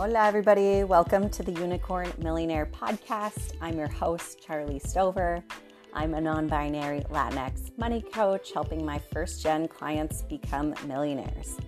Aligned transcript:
Hola, 0.00 0.26
everybody. 0.26 0.82
Welcome 0.82 1.28
to 1.28 1.42
the 1.42 1.52
Unicorn 1.52 2.10
Millionaire 2.16 2.64
Podcast. 2.64 3.52
I'm 3.60 3.76
your 3.76 3.86
host, 3.86 4.40
Charly 4.42 4.78
Stover. 4.78 5.44
I'm 5.92 6.14
a 6.14 6.20
non 6.22 6.46
binary 6.46 7.00
Latinx 7.10 7.76
money 7.76 8.00
coach 8.00 8.50
helping 8.54 8.82
my 8.82 8.98
first 9.12 9.42
gen 9.42 9.68
clients 9.68 10.22
become 10.22 10.74
millionaires. 10.86 11.58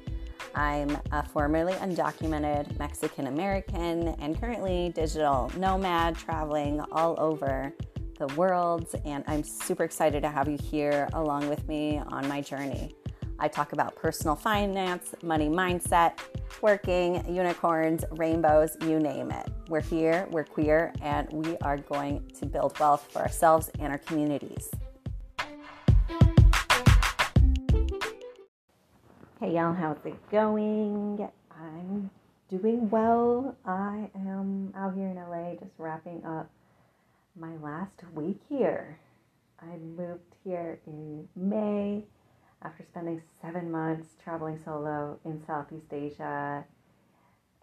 I'm 0.54 0.96
a 1.10 1.22
formerly 1.22 1.74
undocumented 1.74 2.78
Mexican 2.78 3.26
American 3.26 4.08
and 4.18 4.40
currently 4.40 4.92
digital 4.94 5.52
nomad 5.58 6.16
traveling 6.16 6.80
all 6.90 7.14
over 7.20 7.70
the 8.18 8.28
world. 8.28 8.88
And 9.04 9.24
I'm 9.26 9.42
super 9.42 9.84
excited 9.84 10.22
to 10.22 10.30
have 10.30 10.48
you 10.48 10.56
here 10.56 11.06
along 11.12 11.50
with 11.50 11.68
me 11.68 11.98
on 11.98 12.26
my 12.28 12.40
journey. 12.40 12.94
I 13.38 13.48
talk 13.48 13.74
about 13.74 13.94
personal 13.94 14.36
finance, 14.36 15.14
money 15.22 15.50
mindset, 15.50 16.18
working, 16.60 17.24
unicorns, 17.34 18.04
rainbows, 18.12 18.76
you 18.82 18.98
name 18.98 19.30
it. 19.30 19.48
We're 19.68 19.80
here, 19.80 20.26
we're 20.30 20.44
queer, 20.44 20.92
and 21.00 21.28
we 21.32 21.56
are 21.58 21.78
going 21.78 22.28
to 22.38 22.46
build 22.46 22.78
wealth 22.78 23.08
for 23.10 23.20
ourselves 23.20 23.70
and 23.78 23.92
our 23.92 23.98
communities. 23.98 24.70
Hey 29.40 29.54
y'all, 29.54 29.72
how's 29.72 29.96
it 30.04 30.14
going? 30.30 31.28
I'm 31.50 32.10
doing 32.48 32.90
well. 32.90 33.56
I 33.64 34.10
am 34.14 34.72
out 34.76 34.94
here 34.94 35.08
in 35.08 35.16
LA 35.16 35.54
just 35.54 35.72
wrapping 35.78 36.24
up 36.24 36.50
my 37.38 37.56
last 37.62 37.94
week 38.14 38.40
here. 38.48 38.98
I 39.60 39.76
moved 39.78 40.34
here 40.44 40.78
in 40.86 41.28
May 41.34 42.04
after 42.64 42.84
spending 42.84 43.22
seven 43.40 43.70
months 43.70 44.08
traveling 44.22 44.58
solo 44.64 45.18
in 45.24 45.42
Southeast 45.46 45.92
Asia. 45.92 46.64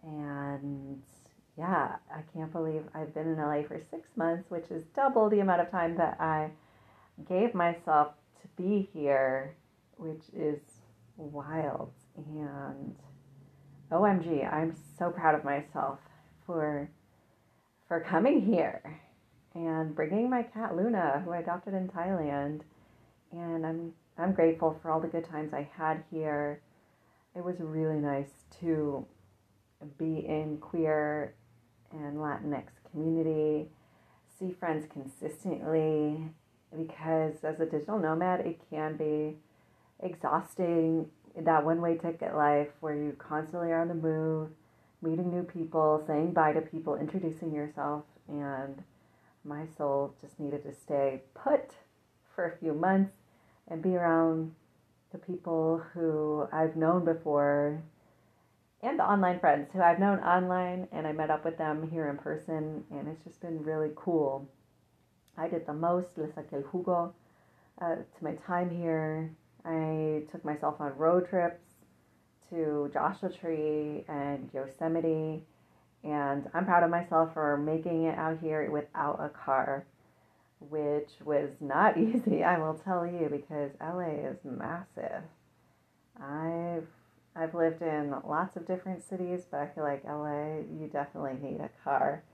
And 0.02 1.02
yeah, 1.58 1.96
I 2.14 2.22
can't 2.32 2.52
believe 2.52 2.82
I've 2.94 3.12
been 3.14 3.28
in 3.28 3.36
LA 3.36 3.62
for 3.62 3.80
six 3.90 4.08
months, 4.16 4.50
which 4.50 4.70
is 4.70 4.84
double 4.94 5.28
the 5.28 5.40
amount 5.40 5.60
of 5.60 5.70
time 5.70 5.96
that 5.96 6.16
I 6.20 6.50
gave 7.28 7.54
myself 7.54 8.12
to 8.42 8.62
be 8.62 8.88
here, 8.92 9.54
which 9.96 10.22
is 10.34 10.58
wild. 11.16 11.92
And 12.16 12.96
OMG, 13.92 14.52
I'm 14.52 14.74
so 14.98 15.10
proud 15.10 15.34
of 15.34 15.44
myself 15.44 15.98
for 16.46 16.88
for 17.88 18.00
coming 18.00 18.40
here 18.40 19.00
and 19.54 19.96
bringing 19.96 20.30
my 20.30 20.44
cat 20.44 20.76
Luna, 20.76 21.22
who 21.24 21.32
I 21.32 21.38
adopted 21.38 21.74
in 21.74 21.88
Thailand. 21.88 22.60
And 23.32 23.66
I'm 23.66 23.92
I'm 24.20 24.32
grateful 24.32 24.78
for 24.82 24.90
all 24.90 25.00
the 25.00 25.08
good 25.08 25.24
times 25.24 25.54
I 25.54 25.68
had 25.76 26.04
here. 26.10 26.60
It 27.34 27.42
was 27.42 27.56
really 27.58 27.98
nice 27.98 28.28
to 28.60 29.06
be 29.98 30.26
in 30.26 30.58
queer 30.60 31.34
and 31.92 32.18
Latinx 32.18 32.66
community, 32.90 33.68
see 34.38 34.52
friends 34.52 34.86
consistently, 34.92 36.28
because 36.76 37.34
as 37.42 37.60
a 37.60 37.66
digital 37.66 37.98
nomad, 37.98 38.40
it 38.40 38.60
can 38.68 38.96
be 38.96 39.38
exhausting. 40.02 41.06
That 41.36 41.64
one 41.64 41.80
way 41.80 41.96
ticket 41.96 42.34
life 42.34 42.68
where 42.80 42.94
you 42.94 43.16
constantly 43.18 43.70
are 43.70 43.80
on 43.80 43.88
the 43.88 43.94
move, 43.94 44.50
meeting 45.00 45.30
new 45.30 45.44
people, 45.44 46.02
saying 46.06 46.32
bye 46.32 46.52
to 46.52 46.60
people, 46.60 46.96
introducing 46.96 47.54
yourself, 47.54 48.04
and 48.28 48.82
my 49.44 49.64
soul 49.78 50.14
just 50.20 50.38
needed 50.38 50.62
to 50.64 50.74
stay 50.74 51.22
put 51.34 51.70
for 52.34 52.44
a 52.44 52.58
few 52.58 52.74
months 52.74 53.12
and 53.70 53.82
be 53.82 53.96
around 53.96 54.52
the 55.12 55.18
people 55.18 55.82
who 55.94 56.46
I've 56.52 56.76
known 56.76 57.04
before 57.04 57.82
and 58.82 58.98
the 58.98 59.04
online 59.04 59.38
friends 59.38 59.70
who 59.72 59.80
I've 59.80 59.98
known 59.98 60.18
online 60.20 60.88
and 60.92 61.06
I 61.06 61.12
met 61.12 61.30
up 61.30 61.44
with 61.44 61.58
them 61.58 61.88
here 61.90 62.08
in 62.08 62.16
person 62.16 62.84
and 62.90 63.08
it's 63.08 63.24
just 63.24 63.40
been 63.40 63.62
really 63.62 63.90
cool. 63.94 64.48
I 65.36 65.48
did 65.48 65.66
the 65.66 65.72
most, 65.72 66.18
le 66.18 66.26
saqué 66.28 66.54
el 66.54 66.62
jugo 66.62 67.12
uh, 67.80 67.96
to 67.96 68.24
my 68.24 68.32
time 68.46 68.70
here. 68.70 69.30
I 69.64 70.22
took 70.30 70.44
myself 70.44 70.80
on 70.80 70.96
road 70.96 71.28
trips 71.28 71.62
to 72.50 72.90
Joshua 72.92 73.30
Tree 73.30 74.04
and 74.08 74.50
Yosemite 74.52 75.44
and 76.02 76.48
I'm 76.54 76.64
proud 76.64 76.82
of 76.82 76.90
myself 76.90 77.34
for 77.34 77.56
making 77.56 78.04
it 78.04 78.18
out 78.18 78.38
here 78.40 78.70
without 78.70 79.20
a 79.20 79.28
car 79.28 79.84
which 80.60 81.10
was 81.24 81.50
not 81.60 81.98
easy, 81.98 82.44
I 82.44 82.58
will 82.58 82.74
tell 82.74 83.06
you, 83.06 83.28
because 83.30 83.72
LA 83.80 84.28
is 84.30 84.38
massive. 84.44 85.22
I've 86.20 86.86
I've 87.34 87.54
lived 87.54 87.80
in 87.80 88.14
lots 88.26 88.56
of 88.56 88.66
different 88.66 89.04
cities, 89.08 89.46
but 89.50 89.60
I 89.60 89.66
feel 89.68 89.84
like 89.84 90.04
LA, 90.04 90.58
you 90.78 90.90
definitely 90.92 91.34
need 91.40 91.60
a 91.60 91.70
car. 91.84 92.24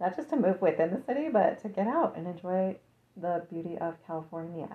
Not 0.00 0.14
just 0.16 0.30
to 0.30 0.36
move 0.36 0.62
within 0.62 0.90
the 0.90 1.02
city, 1.02 1.28
but 1.32 1.60
to 1.62 1.68
get 1.68 1.86
out 1.88 2.16
and 2.16 2.26
enjoy 2.26 2.76
the 3.16 3.44
beauty 3.50 3.76
of 3.78 3.94
California. 4.06 4.68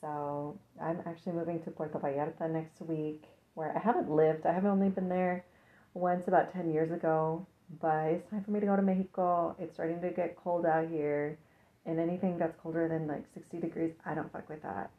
So 0.00 0.58
I'm 0.80 1.00
actually 1.06 1.32
moving 1.32 1.62
to 1.64 1.70
Puerto 1.70 1.98
Vallarta 1.98 2.50
next 2.50 2.80
week, 2.80 3.24
where 3.54 3.76
I 3.76 3.80
haven't 3.80 4.10
lived. 4.10 4.46
I 4.46 4.52
have 4.52 4.64
only 4.64 4.88
been 4.88 5.08
there 5.08 5.44
once 5.92 6.28
about 6.28 6.52
10 6.52 6.72
years 6.72 6.90
ago, 6.90 7.46
but 7.80 8.06
it's 8.06 8.30
time 8.30 8.42
for 8.42 8.52
me 8.52 8.60
to 8.60 8.66
go 8.66 8.76
to 8.76 8.82
Mexico. 8.82 9.54
It's 9.58 9.74
starting 9.74 10.00
to 10.00 10.10
get 10.10 10.36
cold 10.36 10.64
out 10.64 10.88
here 10.88 11.38
and 11.86 12.00
anything 12.00 12.36
that's 12.36 12.56
colder 12.62 12.88
than 12.88 13.06
like 13.06 13.24
60 13.32 13.58
degrees, 13.58 13.92
I 14.04 14.14
don't 14.14 14.30
fuck 14.32 14.48
with 14.48 14.62
that. 14.62 14.90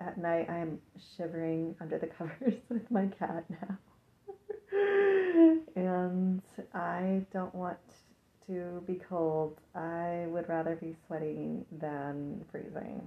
At 0.00 0.16
night, 0.16 0.46
I 0.48 0.56
am 0.58 0.78
shivering 1.16 1.76
under 1.80 1.98
the 1.98 2.06
covers 2.18 2.54
with 2.68 2.90
my 2.90 3.06
cat 3.18 3.44
now. 3.50 3.78
and 5.76 6.42
I 6.74 7.20
don't 7.32 7.54
want 7.54 7.78
to 8.46 8.82
be 8.86 8.98
cold. 9.08 9.58
I 9.74 10.24
would 10.28 10.48
rather 10.48 10.76
be 10.76 10.96
sweating 11.06 11.66
than 11.80 12.44
freezing. 12.50 13.02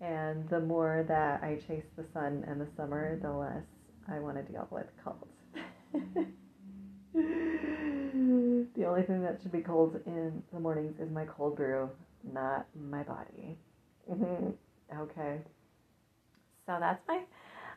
And 0.00 0.48
the 0.48 0.60
more 0.60 1.04
that 1.08 1.42
I 1.42 1.56
chase 1.68 1.84
the 1.96 2.06
sun 2.14 2.44
and 2.48 2.58
the 2.58 2.68
summer, 2.74 3.18
the 3.20 3.30
less 3.30 3.64
I 4.08 4.18
want 4.18 4.38
to 4.38 4.42
deal 4.50 4.66
with 4.70 4.86
cold. 5.04 5.28
the 7.12 8.86
only 8.86 9.02
thing 9.02 9.22
that 9.22 9.40
should 9.42 9.52
be 9.52 9.60
cold 9.60 10.00
in 10.06 10.42
the 10.54 10.60
mornings 10.60 10.98
is 10.98 11.10
my 11.10 11.26
cold 11.26 11.56
brew 11.56 11.90
not 12.24 12.66
my 12.74 13.02
body. 13.02 13.56
Mm-hmm. 14.10 14.50
Okay. 15.00 15.38
So 16.66 16.76
that's 16.78 17.02
my 17.08 17.22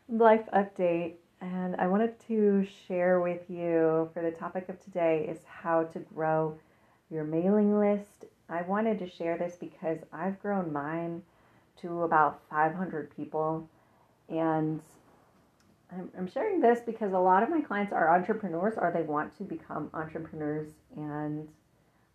life 0.10 0.46
update. 0.54 1.14
And 1.42 1.76
I 1.76 1.88
wanted 1.88 2.20
to 2.28 2.66
share 2.88 3.20
with 3.20 3.50
you 3.50 4.10
for 4.14 4.22
the 4.22 4.32
topic 4.32 4.70
of 4.70 4.82
today 4.82 5.26
is 5.30 5.40
how 5.46 5.84
to 5.84 6.00
grow 6.00 6.58
your 7.10 7.24
mailing 7.24 7.78
list. 7.78 8.26
I 8.50 8.62
wanted 8.62 9.00
to 9.00 9.10
share 9.10 9.38
this 9.38 9.56
because 9.60 10.00
I've 10.12 10.40
grown 10.42 10.72
mine 10.72 11.22
to 11.82 12.04
about 12.04 12.42
500 12.50 13.16
people. 13.16 13.70
And 14.30 14.82
I'm, 15.92 16.10
I'm 16.18 16.28
sharing 16.28 16.62
this 16.62 16.80
because 16.86 17.14
a 17.14 17.20
lot 17.20 17.44
of 17.44 17.50
my 17.50 17.62
clients 17.62 17.92
are 17.92 18.16
entrepreneurs 18.16 18.76
or 18.78 18.92
they 18.92 19.04
want 19.04 19.38
to 19.38 19.44
become 19.44 19.90
entrepreneurs. 19.94 20.72
And 20.96 21.48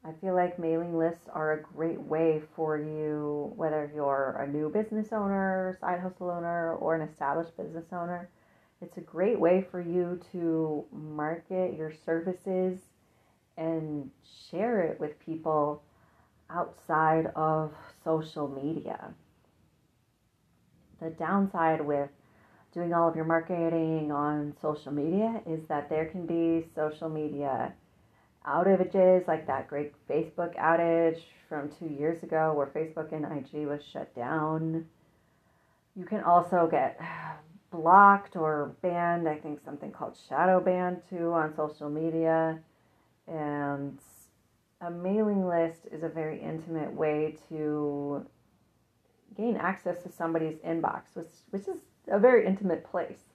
I 0.04 0.12
feel 0.20 0.34
like 0.34 0.58
mailing 0.58 0.96
lists 0.96 1.28
are 1.32 1.52
a 1.52 1.62
great 1.62 2.00
way 2.00 2.42
for 2.54 2.78
you, 2.78 3.52
whether 3.56 3.90
you're 3.94 4.36
a 4.40 4.46
new 4.50 4.70
business 4.70 5.12
owner, 5.12 5.76
side 5.80 6.00
hustle 6.00 6.30
owner, 6.30 6.74
or 6.74 6.94
an 6.94 7.02
established 7.02 7.56
business 7.56 7.86
owner. 7.92 8.28
It's 8.80 8.96
a 8.96 9.02
great 9.02 9.38
way 9.38 9.66
for 9.70 9.80
you 9.80 10.20
to 10.32 10.84
market 10.92 11.76
your 11.76 11.92
services 12.06 12.78
and 13.56 14.10
share 14.50 14.80
it 14.82 15.00
with 15.00 15.18
people 15.18 15.82
outside 16.48 17.26
of 17.34 17.74
social 18.04 18.48
media. 18.48 19.12
The 21.00 21.10
downside 21.10 21.80
with 21.80 22.10
doing 22.72 22.94
all 22.94 23.08
of 23.08 23.16
your 23.16 23.24
marketing 23.24 24.12
on 24.12 24.54
social 24.62 24.92
media 24.92 25.42
is 25.44 25.66
that 25.66 25.88
there 25.88 26.06
can 26.06 26.24
be 26.24 26.66
social 26.74 27.08
media 27.08 27.72
outages, 28.46 29.26
like 29.26 29.46
that 29.46 29.68
great 29.68 29.92
Facebook 30.08 30.56
outage 30.56 31.20
from 31.48 31.70
two 31.78 31.86
years 31.86 32.22
ago 32.22 32.52
where 32.54 32.66
Facebook 32.66 33.12
and 33.12 33.24
IG 33.24 33.66
was 33.66 33.82
shut 33.84 34.14
down. 34.14 34.86
You 35.96 36.04
can 36.04 36.22
also 36.22 36.68
get 36.70 37.00
blocked 37.70 38.36
or 38.36 38.74
banned, 38.82 39.28
I 39.28 39.36
think 39.36 39.60
something 39.64 39.90
called 39.90 40.16
shadow 40.28 40.60
ban 40.60 41.02
too 41.10 41.32
on 41.32 41.54
social 41.54 41.90
media. 41.90 42.58
And 43.26 43.98
a 44.80 44.90
mailing 44.90 45.46
list 45.46 45.80
is 45.90 46.02
a 46.02 46.08
very 46.08 46.40
intimate 46.40 46.92
way 46.92 47.36
to 47.48 48.24
gain 49.36 49.56
access 49.56 50.02
to 50.02 50.10
somebody's 50.10 50.56
inbox, 50.58 51.02
which, 51.14 51.32
which 51.50 51.68
is 51.68 51.80
a 52.08 52.18
very 52.18 52.46
intimate 52.46 52.84
place. 52.84 53.27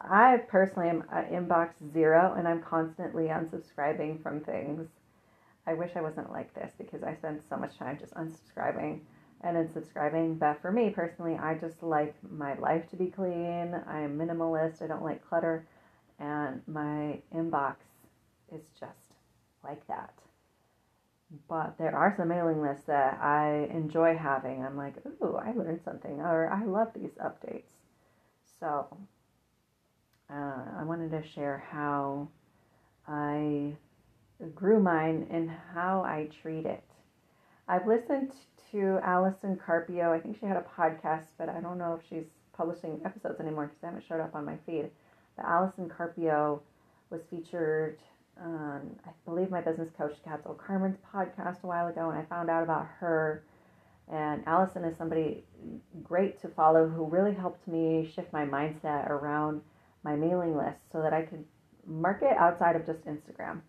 I 0.00 0.38
personally 0.48 0.88
am 0.88 1.04
at 1.12 1.30
inbox 1.30 1.74
zero 1.92 2.34
and 2.36 2.48
I'm 2.48 2.62
constantly 2.62 3.24
unsubscribing 3.24 4.22
from 4.22 4.40
things. 4.40 4.88
I 5.66 5.74
wish 5.74 5.92
I 5.94 6.00
wasn't 6.00 6.32
like 6.32 6.54
this 6.54 6.72
because 6.76 7.02
I 7.02 7.14
spend 7.14 7.40
so 7.48 7.56
much 7.56 7.78
time 7.78 7.98
just 7.98 8.14
unsubscribing 8.14 9.00
and 9.42 9.56
unsubscribing. 9.56 10.38
But 10.38 10.60
for 10.60 10.72
me 10.72 10.90
personally, 10.90 11.36
I 11.36 11.54
just 11.54 11.82
like 11.82 12.14
my 12.30 12.54
life 12.54 12.88
to 12.90 12.96
be 12.96 13.06
clean. 13.06 13.74
I 13.86 14.00
am 14.00 14.18
minimalist. 14.18 14.82
I 14.82 14.86
don't 14.86 15.04
like 15.04 15.26
clutter. 15.26 15.66
And 16.18 16.62
my 16.66 17.20
inbox 17.34 17.76
is 18.52 18.62
just 18.78 19.14
like 19.64 19.86
that. 19.88 20.12
But 21.48 21.78
there 21.78 21.96
are 21.96 22.14
some 22.16 22.28
mailing 22.28 22.60
lists 22.60 22.84
that 22.86 23.18
I 23.20 23.68
enjoy 23.72 24.16
having. 24.16 24.64
I'm 24.64 24.76
like, 24.76 24.94
ooh, 25.22 25.36
I 25.36 25.52
learned 25.52 25.80
something, 25.82 26.20
or 26.20 26.50
I 26.52 26.64
love 26.64 26.88
these 26.94 27.12
updates. 27.12 27.70
So 28.60 28.86
uh, 30.30 30.80
I 30.80 30.84
wanted 30.84 31.10
to 31.10 31.22
share 31.28 31.64
how 31.70 32.28
I 33.06 33.74
grew 34.54 34.80
mine 34.80 35.26
and 35.30 35.50
how 35.74 36.02
I 36.02 36.28
treat 36.42 36.66
it. 36.66 36.84
I've 37.68 37.86
listened 37.86 38.32
to 38.72 38.98
Allison 39.02 39.56
Carpio. 39.64 40.12
I 40.12 40.20
think 40.20 40.38
she 40.38 40.46
had 40.46 40.56
a 40.56 40.64
podcast, 40.76 41.26
but 41.38 41.48
I 41.48 41.60
don't 41.60 41.78
know 41.78 41.94
if 41.94 42.08
she's 42.08 42.26
publishing 42.56 43.00
episodes 43.04 43.40
anymore 43.40 43.66
because 43.66 43.80
they 43.80 43.86
haven't 43.86 44.04
showed 44.06 44.20
up 44.20 44.34
on 44.34 44.44
my 44.44 44.56
feed. 44.66 44.90
But 45.36 45.46
Allison 45.46 45.88
Carpio 45.88 46.60
was 47.10 47.20
featured 47.30 47.98
on, 48.40 48.98
I 49.06 49.10
believe, 49.24 49.50
my 49.50 49.60
business 49.60 49.90
coach, 49.96 50.16
Katzel 50.26 50.56
Carmen's 50.56 50.98
podcast 51.14 51.62
a 51.62 51.66
while 51.66 51.88
ago, 51.88 52.10
and 52.10 52.18
I 52.18 52.24
found 52.24 52.50
out 52.50 52.62
about 52.62 52.86
her. 52.98 53.44
And 54.10 54.42
Allison 54.46 54.84
is 54.84 54.96
somebody 54.98 55.44
great 56.02 56.40
to 56.42 56.48
follow 56.48 56.88
who 56.88 57.04
really 57.04 57.34
helped 57.34 57.66
me 57.68 58.10
shift 58.14 58.32
my 58.32 58.44
mindset 58.44 59.08
around 59.08 59.62
list 60.72 60.92
so 60.92 61.02
that 61.02 61.12
I 61.12 61.22
could 61.22 61.44
market 61.86 62.36
outside 62.38 62.76
of 62.76 62.86
just 62.86 63.04
Instagram. 63.04 63.60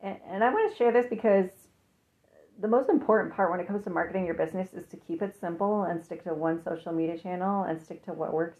And, 0.00 0.16
and 0.28 0.44
I 0.44 0.52
want 0.52 0.70
to 0.70 0.76
share 0.76 0.92
this 0.92 1.06
because 1.08 1.50
the 2.60 2.68
most 2.68 2.88
important 2.88 3.34
part 3.34 3.50
when 3.50 3.60
it 3.60 3.66
comes 3.66 3.84
to 3.84 3.90
marketing 3.90 4.24
your 4.24 4.34
business 4.34 4.72
is 4.72 4.86
to 4.88 4.96
keep 4.96 5.22
it 5.22 5.38
simple 5.38 5.84
and 5.84 6.02
stick 6.02 6.24
to 6.24 6.34
one 6.34 6.62
social 6.62 6.92
media 6.92 7.18
channel 7.18 7.64
and 7.64 7.80
stick 7.80 8.04
to 8.06 8.12
what 8.12 8.32
works 8.32 8.58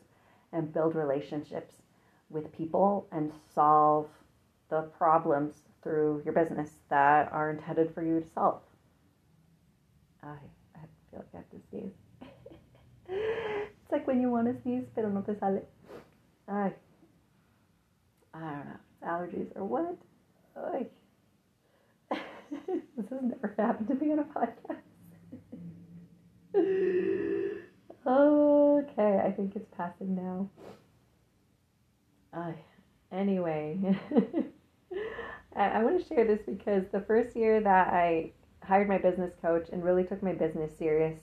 and 0.53 0.73
build 0.73 0.95
relationships 0.95 1.75
with 2.29 2.53
people 2.53 3.07
and 3.13 3.33
solve 3.55 4.09
the 4.69 4.83
problems 4.99 5.55
through 5.83 6.23
your 6.25 6.35
business 6.35 6.71
that 6.91 7.33
are 7.33 7.51
intended 7.51 7.95
for 7.95 8.03
you 8.03 8.21
to 8.21 8.27
solve. 8.35 8.61
I, 10.23 10.29
I 10.75 10.81
feel 11.11 11.21
like 11.21 11.29
I 11.35 11.37
have 11.37 11.51
to 11.51 11.69
sneeze. 11.71 11.93
it's 13.09 13.93
like 13.93 14.07
when 14.07 14.21
you 14.21 14.31
want 14.31 14.47
to 14.49 14.63
sneeze, 14.63 14.85
pero 14.95 15.09
no 15.09 15.21
te 15.21 15.39
sale. 15.39 15.63
I, 16.49 16.73
I 18.37 18.41
don't 18.41 18.67
know. 18.67 18.77
Allergies 19.05 19.57
or 19.57 19.65
what? 19.65 19.97
Ay. 20.57 20.87
this 22.67 23.09
has 23.11 23.23
never 23.23 23.55
happened 23.59 23.89
to 23.89 23.95
me 23.95 24.13
on 24.13 24.19
a 24.19 24.25
podcast. 24.25 24.83
okay, 28.07 29.21
I 29.25 29.31
think 29.31 29.57
it's 29.57 29.69
passing 29.77 30.15
now. 30.15 30.49
Uh, 32.33 32.53
anyway, 33.11 33.79
I, 35.57 35.69
I 35.69 35.85
want 35.85 36.01
to 36.01 36.15
share 36.15 36.25
this 36.25 36.41
because 36.47 36.85
the 36.93 37.01
first 37.01 37.37
year 37.37 37.61
that 37.61 37.89
I 37.89 38.33
hired 38.63 38.89
my 38.89 38.99
business 38.99 39.35
coach 39.41 39.69
and 39.73 39.83
really 39.85 40.05
took 40.05 40.23
my 40.23 40.33
business 40.33 40.77
seriously 40.77 41.21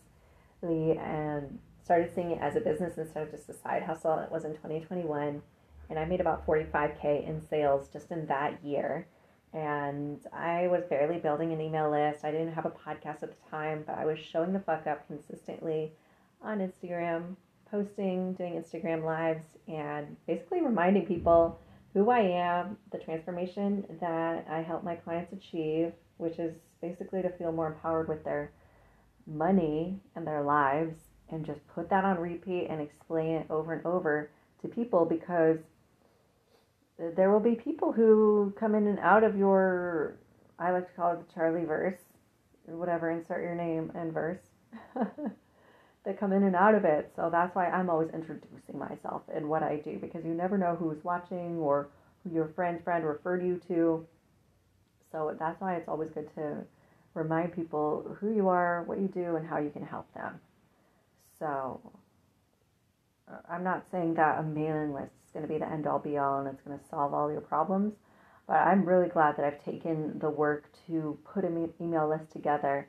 and 0.98 1.60
started 1.83 2.13
seeing 2.15 2.31
it 2.31 2.39
as 2.42 2.56
a 2.56 2.62
business 2.62 2.98
instead 2.98 3.24
of 3.24 3.31
just 3.31 3.50
a 3.50 3.54
side 3.54 3.83
hustle, 3.83 4.18
it 4.19 4.31
was 4.31 4.45
in 4.45 4.54
2021. 4.54 5.42
And 5.94 6.00
I 6.00 6.06
made 6.06 6.22
about 6.22 6.48
45K 6.48 7.28
in 7.28 7.40
sales 7.40 7.88
just 7.88 8.10
in 8.10 8.25
that 8.25 8.63
year 8.66 9.06
and 9.54 10.25
I 10.34 10.68
was 10.68 10.84
barely 10.90 11.19
building 11.19 11.54
an 11.54 11.62
email 11.62 11.92
list. 11.92 12.25
I 12.25 12.31
didn't 12.31 12.54
have 12.54 12.66
a 12.66 12.72
podcast 12.72 13.22
at 13.22 13.30
the 13.30 13.50
time, 13.50 13.84
but 13.86 13.98
I 13.98 14.06
was 14.06 14.18
showing 14.18 14.51
the 14.51 14.60
fuck 14.60 14.88
up 14.88 15.06
consistently 15.06 15.92
on 16.42 16.57
Instagram, 16.57 17.36
posting, 17.69 18.34
doing 18.34 18.54
Instagram 18.54 19.04
lives, 19.04 19.45
and 19.68 20.18
basically 20.25 20.62
reminding 20.62 21.06
people 21.06 21.60
who 21.94 22.10
I 22.10 22.22
am, 22.22 22.78
the 22.92 22.98
transformation 22.98 23.86
that 24.01 24.48
I 24.50 24.62
help 24.62 24.84
my 24.84 24.96
clients 24.96 25.31
achieve, 25.31 25.94
which 26.18 26.39
is 26.39 26.56
basically 26.81 27.22
to 27.22 27.30
feel 27.30 27.51
more 27.51 27.68
empowered 27.68 28.10
with 28.10 28.24
their 28.24 28.51
money 29.28 30.00
and 30.16 30.25
their 30.25 30.42
lives, 30.42 30.96
and 31.30 31.46
just 31.46 31.66
put 31.68 31.92
that 31.92 32.04
on 32.04 32.18
repeat 32.18 32.66
and 32.72 32.81
explain 32.81 33.36
it 33.36 33.46
over 33.51 33.74
and 33.74 33.86
over 33.86 34.31
to 34.63 34.68
people 34.68 35.06
because 35.06 35.60
there 37.16 37.32
will 37.32 37.40
be 37.40 37.56
people 37.56 37.92
who 37.92 38.54
come 38.60 38.76
in 38.76 38.88
and 38.88 39.00
out 39.00 39.24
of 39.24 39.38
your 39.38 40.18
I 40.60 40.72
like 40.72 40.88
to 40.88 40.94
call 40.94 41.14
it 41.14 41.28
the 41.28 41.34
Charly 41.34 41.66
verse, 41.66 41.98
whatever, 42.66 43.12
insert 43.12 43.42
your 43.42 43.56
name 43.56 43.92
and 43.96 44.14
verse. 44.14 44.40
that 46.06 46.20
come 46.20 46.34
in 46.34 46.44
and 46.44 46.56
out 46.56 46.76
of 46.76 46.86
it. 46.86 47.12
So 47.16 47.30
that's 47.32 47.56
why 47.56 47.68
I'm 47.68 47.90
always 47.90 48.10
introducing 48.14 48.78
myself 48.78 49.22
and 49.34 49.48
what 49.48 49.64
I 49.64 49.78
do 49.78 49.98
because 50.00 50.26
you 50.26 50.34
never 50.34 50.58
know 50.58 50.76
who's 50.76 51.04
watching 51.04 51.58
or 51.58 51.90
who 52.24 52.34
your 52.34 52.50
friend's 52.56 52.84
friend 52.84 53.06
referred 53.06 53.44
you 53.44 53.60
to. 53.70 54.06
So 55.12 55.36
that's 55.40 55.60
why 55.62 55.76
it's 55.76 55.88
always 55.88 56.10
good 56.14 56.34
to 56.36 56.58
remind 57.14 57.54
people 57.54 58.18
who 58.20 58.34
you 58.34 58.50
are, 58.50 58.84
what 58.84 59.00
you 59.00 59.08
do, 59.08 59.36
and 59.36 59.48
how 59.48 59.60
you 59.60 59.70
can 59.70 59.86
help 59.86 60.12
them. 60.14 60.40
So 61.40 61.80
uh, 63.32 63.38
I'm 63.50 63.64
not 63.64 63.86
saying 63.92 64.16
that 64.16 64.40
a 64.40 64.44
mailing 64.44 64.94
list 64.94 65.12
going 65.34 65.46
to 65.46 65.52
be 65.52 65.60
the 65.60 65.70
end 65.70 65.88
all 65.88 66.00
be 66.00 66.18
all 66.18 66.40
and 66.40 66.48
it's 66.48 66.62
going 66.62 66.78
to 66.78 66.86
solve 66.86 67.14
all 67.14 67.32
your 67.32 67.42
problems. 67.42 67.94
But 68.48 68.58
I'm 68.58 68.86
really 68.86 69.08
glad 69.08 69.38
that 69.38 69.46
I've 69.46 69.64
taken 69.64 70.20
the 70.20 70.30
work 70.30 70.70
to 70.88 71.18
put 71.34 71.46
an 71.46 71.74
email 71.82 72.10
list 72.10 72.32
together 72.32 72.88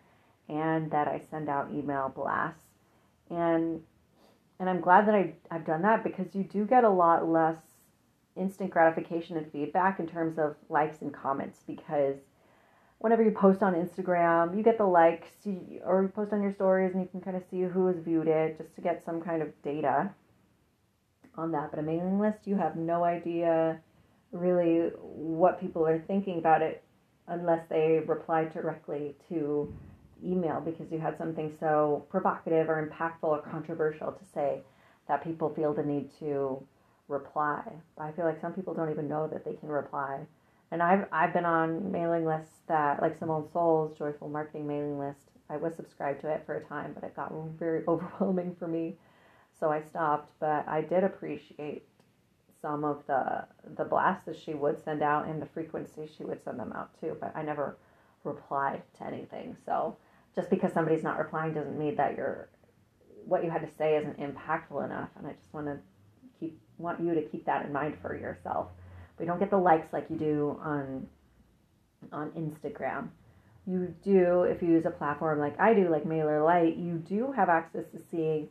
and 0.49 0.91
that 0.91 1.09
I 1.09 1.21
send 1.31 1.49
out 1.49 1.71
email 1.73 2.13
blasts. 2.15 2.65
And 3.31 3.83
and 4.61 4.71
I'm 4.71 4.81
glad 4.81 5.09
that 5.09 5.15
I, 5.15 5.35
I've 5.51 5.67
done 5.67 5.83
that 5.83 6.05
because 6.05 6.35
you 6.35 6.45
do 6.45 6.65
get 6.65 6.85
a 6.85 6.89
lot 6.89 7.29
less 7.29 7.57
instant 8.37 8.71
gratification 8.71 9.37
and 9.37 9.51
feedback 9.51 9.99
in 9.99 10.07
terms 10.07 10.39
of 10.39 10.55
likes 10.69 11.03
and 11.03 11.13
comments 11.13 11.61
because 11.67 12.17
whenever 12.99 13.23
you 13.23 13.31
post 13.31 13.63
on 13.63 13.75
Instagram, 13.75 14.57
you 14.57 14.63
get 14.63 14.79
the 14.79 14.87
likes 14.87 15.29
or 15.85 16.03
you 16.03 16.09
post 16.09 16.33
on 16.33 16.43
your 16.43 16.53
stories 16.53 16.93
and 16.95 17.03
you 17.03 17.09
can 17.09 17.21
kind 17.21 17.37
of 17.37 17.43
see 17.51 17.63
who 17.63 17.87
has 17.89 17.97
viewed 17.99 18.29
it 18.29 18.57
just 18.59 18.75
to 18.75 18.81
get 18.81 19.05
some 19.05 19.21
kind 19.21 19.43
of 19.43 19.51
data 19.63 20.11
on 21.37 21.53
that. 21.53 21.71
But 21.71 21.81
a 21.81 21.83
mailing 21.83 22.19
list, 22.19 22.47
you 22.47 22.57
have 22.57 22.77
no 22.77 23.05
idea 23.05 23.81
really 24.33 24.91
what 25.01 25.61
people 25.61 25.87
are 25.87 26.03
thinking 26.07 26.39
about 26.39 26.63
it 26.63 26.83
unless 27.29 27.67
they 27.69 28.03
reply 28.07 28.45
directly 28.45 29.15
to 29.29 29.73
email 30.25 30.61
because 30.61 30.91
you 30.91 30.99
had 30.99 31.17
something 31.19 31.53
so 31.59 32.05
provocative 32.11 32.69
or 32.69 32.89
impactful 32.89 33.29
or 33.29 33.41
controversial 33.43 34.13
to 34.13 34.25
say 34.25 34.61
that 35.09 35.23
people 35.23 35.53
feel 35.55 35.73
the 35.73 35.83
need 35.83 36.11
to 36.19 36.63
reply. 37.09 37.63
I 37.99 38.11
feel 38.13 38.25
like 38.25 38.41
some 38.41 38.53
people 38.53 38.75
don't 38.75 38.91
even 38.91 39.09
know 39.09 39.29
that 39.29 39.45
they 39.45 39.55
can 39.55 39.69
reply. 39.69 40.21
And 40.71 40.83
I've 40.83 41.07
I've 41.13 41.33
been 41.33 41.45
on 41.45 41.93
mailing 41.93 42.25
lists 42.25 42.61
that 42.69 43.01
like 43.01 43.19
Simone 43.19 43.49
Seol's 43.53 43.97
Joyful 43.97 44.29
Marketing 44.29 44.67
mailing 44.67 44.99
list. 44.99 45.31
I 45.51 45.57
was 45.57 45.75
subscribed 45.75 46.23
to 46.23 46.33
it 46.33 46.43
for 46.47 46.57
a 46.57 46.65
time, 46.65 46.93
but 46.95 47.05
it 47.05 47.15
got 47.15 47.33
very 47.59 47.85
overwhelming 47.89 48.57
for 48.59 48.67
me 48.67 48.97
so 49.59 49.71
I 49.71 49.81
stopped. 49.81 50.33
But 50.41 50.67
I 50.69 50.81
did 50.81 51.05
appreciate 51.05 51.87
some 52.61 52.85
of 52.85 53.03
the 53.07 53.45
the 53.77 53.85
blasts 53.85 54.25
that 54.25 54.37
she 54.37 54.55
would 54.55 54.83
send 54.83 55.03
out 55.03 55.27
and 55.27 55.41
the 55.41 55.47
frequency 55.47 56.09
she 56.17 56.25
would 56.25 56.43
send 56.43 56.59
them 56.59 56.73
out 56.73 56.91
too. 57.01 57.17
But 57.21 57.37
I 57.37 57.43
never 57.43 57.77
replied 58.25 58.83
to 58.99 59.05
anything. 59.05 59.57
So 59.67 59.97
just 60.35 60.51
because 60.51 60.73
somebody's 60.73 61.05
not 61.05 61.19
replying 61.19 61.55
doesn't 61.55 61.79
mean 61.79 61.97
that 61.97 62.17
you're 62.17 62.49
what 63.27 63.45
you 63.45 63.51
had 63.51 63.63
to 63.63 63.77
say 63.77 63.97
isn't 63.97 64.19
impactful 64.19 64.85
enough. 64.85 65.09
And 65.17 65.27
I 65.27 65.33
just 65.33 65.53
want 65.53 65.67
to 65.67 65.79
keep 66.39 66.59
want 66.79 67.01
you 67.01 67.15
to 67.15 67.23
keep 67.23 67.45
that 67.47 67.65
in 67.67 67.73
mind 67.73 67.97
for 68.01 68.17
yourself. 68.19 68.69
We 69.19 69.27
don't 69.27 69.39
get 69.39 69.51
the 69.51 69.59
likes 69.59 69.93
like 69.93 70.07
you 70.11 70.17
do 70.17 70.59
on 70.63 71.07
on 72.13 72.31
Instagram. 72.31 73.09
You 73.67 73.95
do 74.03 74.43
if 74.43 74.63
you 74.63 74.69
use 74.69 74.85
a 74.85 74.91
platform 74.91 75.39
like 75.39 75.59
I 75.61 75.75
do, 75.75 75.89
like 75.89 76.05
MailerLite. 76.05 76.83
You 76.83 76.95
do 76.99 77.33
have 77.33 77.49
access 77.49 77.85
to 77.93 78.01
seeing 78.11 78.49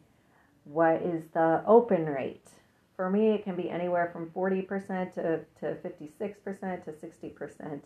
what 0.65 1.01
is 1.01 1.24
the 1.34 1.63
open 1.65 2.05
rate? 2.05 2.50
For 2.96 3.10
me, 3.10 3.32
it 3.32 3.43
can 3.43 3.55
be 3.55 3.70
anywhere 3.70 4.10
from 4.13 4.29
40% 4.29 5.13
to, 5.15 5.39
to 5.60 5.75
56% 5.75 6.86
to 6.86 6.91
60%. 6.91 7.82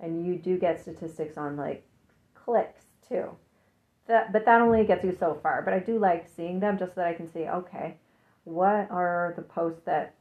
And 0.00 0.26
you 0.26 0.36
do 0.36 0.58
get 0.58 0.80
statistics 0.80 1.36
on 1.36 1.56
like 1.56 1.86
clicks 2.34 2.84
too. 3.08 3.30
That, 4.06 4.32
but 4.32 4.44
that 4.44 4.60
only 4.60 4.84
gets 4.84 5.04
you 5.04 5.16
so 5.18 5.38
far. 5.42 5.62
But 5.62 5.74
I 5.74 5.78
do 5.78 5.98
like 5.98 6.28
seeing 6.34 6.58
them 6.58 6.78
just 6.78 6.94
so 6.94 7.02
that 7.02 7.08
I 7.08 7.14
can 7.14 7.30
see, 7.32 7.44
okay, 7.46 7.96
what 8.44 8.90
are 8.90 9.34
the 9.36 9.42
posts 9.42 9.82
that, 9.84 10.14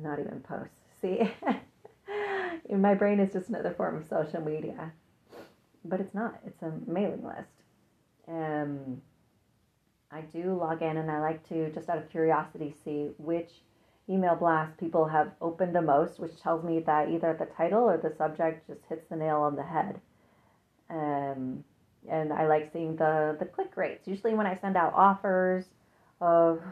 not 0.00 0.18
even 0.18 0.40
posts, 0.40 0.80
see? 1.00 1.30
My 2.74 2.94
brain 2.94 3.20
is 3.20 3.32
just 3.32 3.48
another 3.48 3.70
form 3.70 3.96
of 3.96 4.08
social 4.08 4.40
media. 4.40 4.92
But 5.84 6.00
it's 6.00 6.14
not, 6.14 6.40
it's 6.44 6.62
a 6.62 6.72
mailing 6.86 7.24
list. 7.24 7.62
Um, 8.26 9.02
I 10.10 10.20
do 10.20 10.54
log 10.54 10.82
in 10.82 10.96
and 10.96 11.10
I 11.10 11.20
like 11.20 11.46
to, 11.48 11.70
just 11.72 11.88
out 11.88 11.98
of 11.98 12.10
curiosity, 12.10 12.74
see 12.84 13.10
which 13.18 13.50
email 14.08 14.36
blast 14.36 14.78
people 14.78 15.06
have 15.06 15.32
opened 15.40 15.74
the 15.74 15.82
most, 15.82 16.20
which 16.20 16.40
tells 16.40 16.64
me 16.64 16.80
that 16.80 17.08
either 17.08 17.36
the 17.38 17.46
title 17.46 17.82
or 17.82 17.96
the 17.96 18.14
subject 18.16 18.68
just 18.68 18.80
hits 18.88 19.08
the 19.08 19.16
nail 19.16 19.38
on 19.38 19.56
the 19.56 19.64
head. 19.64 20.00
Um, 20.88 21.64
and 22.08 22.32
I 22.32 22.46
like 22.46 22.70
seeing 22.72 22.94
the, 22.96 23.36
the 23.38 23.46
click 23.46 23.76
rates. 23.76 24.06
Usually, 24.06 24.34
when 24.34 24.46
I 24.46 24.56
send 24.56 24.76
out 24.76 24.92
offers 24.94 25.64
of, 26.20 26.62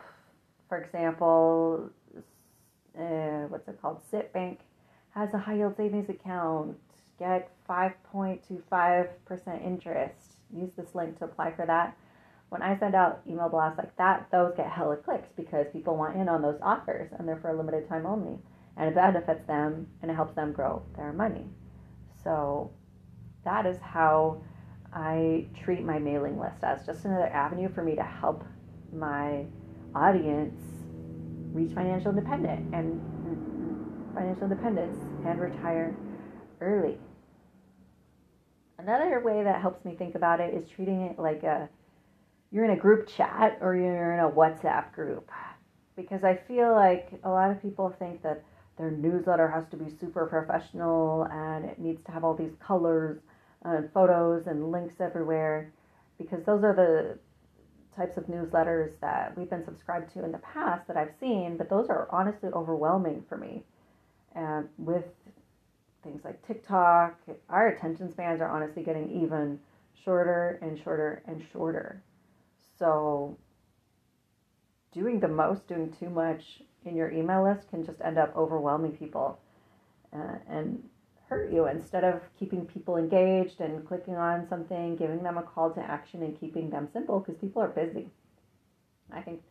for 0.69 0.79
example, 0.79 1.91
uh, 2.97 3.49
what's 3.49 3.67
it 3.69 3.83
called? 3.83 4.01
Citibank 4.13 4.59
has 5.11 5.35
a 5.35 5.39
high 5.39 5.57
yield 5.57 5.77
savings 5.77 6.09
account, 6.09 6.77
get 7.19 7.51
5.25% 7.69 9.67
interest. 9.67 10.37
Use 10.55 10.71
this 10.77 10.95
link 10.95 11.19
to 11.19 11.25
apply 11.25 11.53
for 11.53 11.67
that. 11.67 11.97
When 12.55 12.63
I 12.63 12.79
send 12.79 12.95
out 12.95 13.21
email 13.29 13.49
blasts 13.49 13.79
like 13.79 13.97
that, 13.97 14.29
those 14.31 14.55
get 14.57 14.71
hella 14.71 14.97
clicks 14.97 15.29
because 15.37 15.67
people 15.73 15.97
want 15.97 16.17
in 16.17 16.29
on 16.29 16.41
those 16.41 16.61
offers 16.63 17.11
and 17.19 17.27
they're 17.27 17.35
for 17.39 17.51
a 17.51 17.57
limited 17.57 17.89
time 17.89 18.07
only. 18.07 18.39
And 18.77 18.89
it 18.89 18.95
benefits 18.95 19.45
them 19.49 19.89
and 20.01 20.09
it 20.09 20.15
helps 20.15 20.37
them 20.37 20.53
grow 20.53 20.85
their 20.95 21.13
money. 21.13 21.49
So 22.23 22.71
that 23.45 23.67
is 23.67 23.81
how 23.81 24.41
I 24.93 25.47
treat 25.65 25.83
my 25.83 25.99
mailing 25.99 26.39
list 26.39 26.63
as 26.63 26.87
just 26.87 27.05
another 27.05 27.27
avenue 27.27 27.69
for 27.75 27.83
me 27.83 27.97
to 27.97 28.05
help 28.05 28.45
my 28.93 29.47
audience 29.93 30.55
reach 31.53 31.73
financial 31.75 32.11
independence 32.11 32.71
and 32.73 34.15
financial 34.15 34.45
independence 34.45 34.97
and 35.27 35.41
retire 35.41 35.93
early. 36.61 36.99
Another 38.79 39.21
way 39.25 39.43
that 39.43 39.61
helps 39.61 39.85
me 39.85 39.97
think 39.97 40.15
about 40.15 40.39
it 40.39 40.55
is 40.55 40.69
treating 40.69 41.01
it 41.01 41.19
like 41.19 41.43
a 41.43 41.69
you're 42.55 42.65
in 42.65 42.71
a 42.71 42.77
group 42.77 43.09
chat 43.09 43.59
or 43.61 43.75
you're 43.75 44.15
in 44.15 44.21
a 44.21 44.31
WhatsApp 44.31 44.93
group. 44.93 45.29
Because 45.97 46.23
I 46.23 46.37
feel 46.37 46.73
like 46.73 47.11
a 47.25 47.29
lot 47.29 47.51
of 47.51 47.61
people 47.61 47.93
think 47.99 48.23
that 48.23 48.45
their 48.79 48.93
newsletter 48.93 49.49
has 49.49 49.65
to 49.73 49.77
be 49.77 49.91
super 49.91 50.27
professional 50.27 51.25
and 51.33 51.65
it 51.65 51.81
needs 51.81 52.01
to 52.05 52.13
have 52.13 52.23
all 52.23 52.35
these 52.35 52.55
colors 52.65 53.19
and 53.65 53.91
photos 53.93 54.47
and 54.47 54.71
links 54.71 55.01
everywhere 55.01 55.73
because 56.17 56.45
those 56.45 56.63
are 56.63 56.75
the 56.75 57.19
types 57.97 58.17
of 58.17 58.27
newsletters 58.27 58.93
that 59.01 59.37
we've 59.37 59.51
been 59.51 59.65
subscribed 59.65 60.13
to 60.13 60.25
in 60.25 60.31
the 60.31 60.39
past 60.39 60.87
that 60.87 60.97
I've 60.97 61.13
seen, 61.19 61.57
but 61.57 61.69
those 61.69 61.89
are 61.89 62.09
honestly 62.13 62.51
overwhelming 62.53 63.25
for 63.29 63.37
me. 63.37 63.65
And 64.37 64.69
with 64.79 65.07
things 66.05 66.21
like 66.25 66.45
TikTok, 66.47 67.19
our 67.49 67.69
attention 67.69 68.13
spans 68.13 68.41
are 68.41 68.49
honestly 68.49 68.85
getting 68.85 69.11
even 69.25 69.59
shorter 70.05 70.61
and 70.63 70.81
shorter 70.85 71.23
and 71.27 71.45
shorter. 71.53 72.01
So, 72.79 73.37
doing 74.93 75.21
the 75.21 75.29
most, 75.29 75.67
doing 75.67 75.93
too 75.93 76.11
much 76.11 76.63
in 76.85 76.97
your 76.97 77.11
email 77.11 77.45
list 77.45 77.69
can 77.71 77.85
just 77.85 78.01
end 78.01 78.19
up 78.19 78.35
overwhelming 78.37 78.93
people 78.93 79.39
uh, 80.15 80.39
and 80.49 80.83
hurt 81.29 81.53
you 81.53 81.67
instead 81.67 82.05
of 82.05 82.21
keeping 82.39 82.67
people 82.67 82.97
engaged 82.97 83.61
and 83.61 83.87
clicking 83.87 84.17
on 84.17 84.49
something, 84.49 84.97
giving 84.97 85.23
them 85.23 85.39
a 85.39 85.43
call 85.43 85.71
to 85.71 85.81
action, 85.81 86.23
and 86.23 86.39
keeping 86.39 86.71
them 86.71 86.89
simple 86.93 87.21
because 87.21 87.41
people 87.41 87.63
are 87.63 87.69
busy. 87.69 88.09
I 89.13 89.21
think 89.21 89.43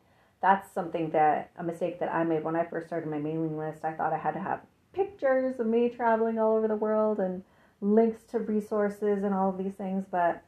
that's 0.41 0.71
something 0.71 1.09
that 1.11 1.51
a 1.57 1.63
mistake 1.63 1.99
that 1.99 2.13
I 2.13 2.23
made 2.23 2.43
when 2.43 2.55
I 2.55 2.65
first 2.65 2.87
started 2.87 3.09
my 3.09 3.17
mailing 3.17 3.57
list. 3.57 3.83
I 3.83 3.93
thought 3.93 4.13
I 4.13 4.17
had 4.17 4.33
to 4.33 4.39
have 4.39 4.61
pictures 4.93 5.59
of 5.59 5.67
me 5.67 5.89
traveling 5.89 6.37
all 6.37 6.55
over 6.55 6.67
the 6.67 6.75
world 6.75 7.19
and 7.19 7.43
links 7.81 8.23
to 8.31 8.39
resources 8.39 9.23
and 9.23 9.33
all 9.33 9.49
of 9.49 9.57
these 9.57 9.73
things, 9.73 10.05
but 10.09 10.43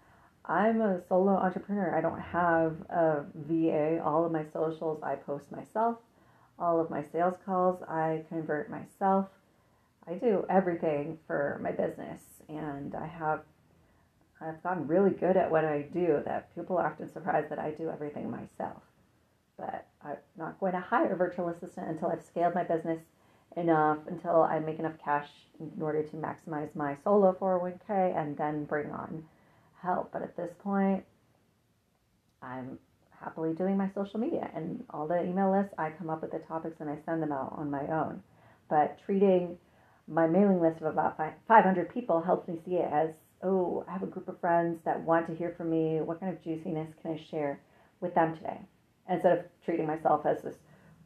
I'm 0.48 0.82
a 0.82 1.02
solo 1.08 1.34
entrepreneur. 1.34 1.96
I 1.96 2.02
don't 2.02 2.20
have 2.20 2.76
a 2.90 3.26
VA. 3.34 4.02
All 4.04 4.26
of 4.26 4.32
my 4.32 4.46
socials 4.54 5.02
I 5.02 5.16
post 5.16 5.52
myself. 5.52 5.98
All 6.60 6.80
of 6.80 6.90
my 6.90 7.04
sales 7.04 7.36
calls 7.46 7.82
I 7.84 8.24
convert 8.30 8.70
myself. 8.70 9.28
I 10.08 10.14
do 10.14 10.46
everything 10.50 11.18
for 11.26 11.60
my 11.64 11.72
business 11.72 12.22
and 12.48 12.94
I 12.94 13.08
have 13.08 13.42
I've 14.40 14.62
gotten 14.62 14.88
really 14.88 15.12
good 15.12 15.38
at 15.38 15.50
what 15.50 15.66
I 15.66 15.84
do 15.94 16.22
that 16.26 16.54
people 16.54 16.78
are 16.78 16.88
often 16.88 17.12
surprised 17.12 17.50
that 17.50 17.58
I 17.58 17.72
do 17.72 17.90
everything 17.90 18.30
myself. 18.30 18.84
But 19.58 19.88
I'm 20.04 20.18
not 20.38 20.60
going 20.60 20.74
to 20.74 20.80
hire 20.80 21.14
a 21.14 21.16
virtual 21.16 21.50
assistant 21.50 21.90
until 21.90 22.10
I've 22.10 22.22
scaled 22.22 22.54
my 22.54 22.64
business 22.64 23.00
enough 23.56 24.00
until 24.08 24.44
I 24.44 24.60
make 24.60 24.80
enough 24.80 24.98
cash 25.04 25.30
in 25.60 25.82
order 25.82 26.04
to 26.04 26.16
maximize 26.18 26.76
my 26.76 26.98
solo 27.04 27.34
401k 27.40 28.16
and 28.16 28.38
then 28.38 28.66
bring 28.66 28.92
on 28.92 29.24
help. 29.86 30.12
But 30.12 30.24
at 30.24 30.36
this 30.36 30.52
point, 30.60 31.04
I'm 32.42 32.78
happily 33.20 33.54
doing 33.54 33.78
my 33.78 33.90
social 33.96 34.20
media 34.20 34.50
and 34.56 34.84
all 34.90 35.08
the 35.08 35.24
email 35.24 35.52
lists. 35.52 35.74
I 35.78 35.92
come 35.92 36.10
up 36.10 36.22
with 36.22 36.32
the 36.32 36.40
topics 36.40 36.78
and 36.80 36.90
I 36.90 36.98
send 37.06 37.22
them 37.22 37.32
out 37.32 37.54
on 37.58 37.72
my 37.72 37.88
own. 37.88 38.22
But 38.70 39.00
treating 39.06 39.58
my 40.08 40.28
mailing 40.28 40.62
list 40.62 40.82
of 40.82 40.88
about 40.88 41.18
500 41.18 41.94
people 41.94 42.22
helps 42.22 42.48
me 42.48 42.60
see 42.66 42.76
it 42.76 42.90
as 42.92 43.12
oh, 43.44 43.86
I 43.88 43.94
have 43.94 44.04
a 44.04 44.08
group 44.08 44.28
of 44.28 44.40
friends 44.40 44.80
that 44.86 45.00
want 45.02 45.28
to 45.28 45.36
hear 45.36 45.54
from 45.56 45.70
me. 45.70 46.02
What 46.02 46.20
kind 46.20 46.34
of 46.34 46.44
juiciness 46.44 46.90
can 47.02 47.12
I 47.12 47.18
share 47.30 47.62
with 48.02 48.16
them 48.16 48.36
today? 48.36 48.60
Instead 49.08 49.38
of 49.38 49.46
treating 49.64 49.86
myself 49.86 50.26
as 50.26 50.42
this 50.42 50.56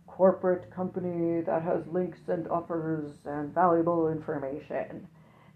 corporate 0.07 0.71
company 0.71 1.41
that 1.41 1.61
has 1.63 1.85
links 1.87 2.19
and 2.27 2.47
offers 2.47 3.11
and 3.25 3.53
valuable 3.53 4.09
information. 4.09 5.07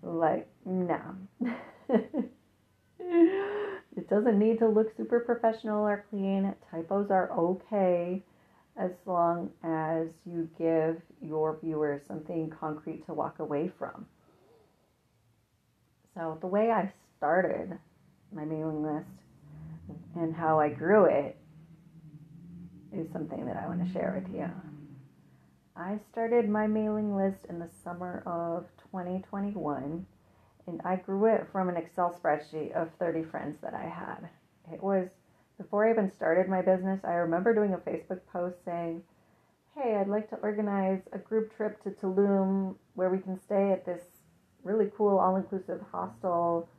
Like, 0.01 0.47
no. 0.65 0.99
it 3.95 4.09
doesn't 4.09 4.39
need 4.39 4.59
to 4.59 4.67
look 4.67 4.95
super 4.95 5.19
professional 5.19 5.85
or 5.85 6.05
clean. 6.09 6.53
Typos 6.71 7.11
are 7.11 7.31
okay 7.31 8.23
as 8.77 8.91
long 9.05 9.51
as 9.63 10.07
you 10.25 10.49
give 10.57 11.01
your 11.21 11.59
viewers 11.61 12.01
something 12.07 12.49
concrete 12.59 13.05
to 13.05 13.13
walk 13.13 13.39
away 13.39 13.71
from. 13.77 14.05
So, 16.15 16.37
the 16.41 16.47
way 16.47 16.71
I 16.71 16.91
started 17.17 17.77
my 18.31 18.45
mailing 18.45 18.83
list 18.83 19.09
and 20.15 20.33
how 20.33 20.59
I 20.59 20.69
grew 20.69 21.05
it 21.05 21.37
is 22.95 23.11
something 23.11 23.45
that 23.45 23.57
I 23.57 23.67
want 23.67 23.85
to 23.85 23.91
share 23.91 24.21
with 24.23 24.35
you. 24.35 24.49
I 25.75 25.99
started 26.11 26.47
my 26.47 26.67
mailing 26.67 27.15
list 27.15 27.45
in 27.49 27.57
the 27.57 27.69
summer 27.83 28.21
of 28.27 28.65
2021 28.91 30.05
and 30.67 30.81
I 30.85 30.95
grew 30.95 31.25
it 31.25 31.47
from 31.51 31.69
an 31.69 31.77
Excel 31.77 32.17
spreadsheet 32.19 32.71
of 32.73 32.89
30 32.99 33.23
friends 33.23 33.57
that 33.61 33.73
I 33.73 33.83
had. 33.83 34.29
It 34.71 34.81
was 34.81 35.09
before 35.57 35.87
I 35.87 35.91
even 35.91 36.11
started 36.11 36.49
my 36.49 36.61
business, 36.61 36.99
I 37.03 37.13
remember 37.13 37.53
doing 37.53 37.73
a 37.73 37.77
Facebook 37.77 38.19
post 38.31 38.57
saying, 38.65 39.03
Hey, 39.75 39.95
I'd 39.95 40.07
like 40.07 40.29
to 40.29 40.35
organize 40.37 41.01
a 41.13 41.17
group 41.17 41.55
trip 41.55 41.81
to 41.83 41.89
Tulum 41.91 42.75
where 42.93 43.09
we 43.09 43.17
can 43.19 43.39
stay 43.39 43.71
at 43.71 43.85
this 43.85 44.03
really 44.63 44.91
cool 44.95 45.17
all 45.17 45.35
inclusive 45.35 45.81
hostel 45.91 46.69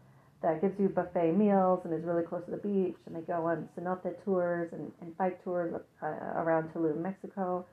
that 0.42 0.60
gives 0.60 0.78
you 0.78 0.88
buffet 0.88 1.32
meals 1.32 1.80
and 1.84 1.92
is 1.92 2.04
really 2.04 2.22
close 2.22 2.44
to 2.44 2.50
the 2.50 2.56
beach. 2.56 2.96
And 3.06 3.16
they 3.16 3.20
go 3.20 3.46
on 3.46 3.68
cenote 3.76 4.22
tours 4.24 4.72
and, 4.72 4.92
and 5.00 5.16
bike 5.16 5.42
tours 5.42 5.74
uh, 6.02 6.06
around 6.06 6.72
Tulum, 6.72 6.98
Mexico. 6.98 7.64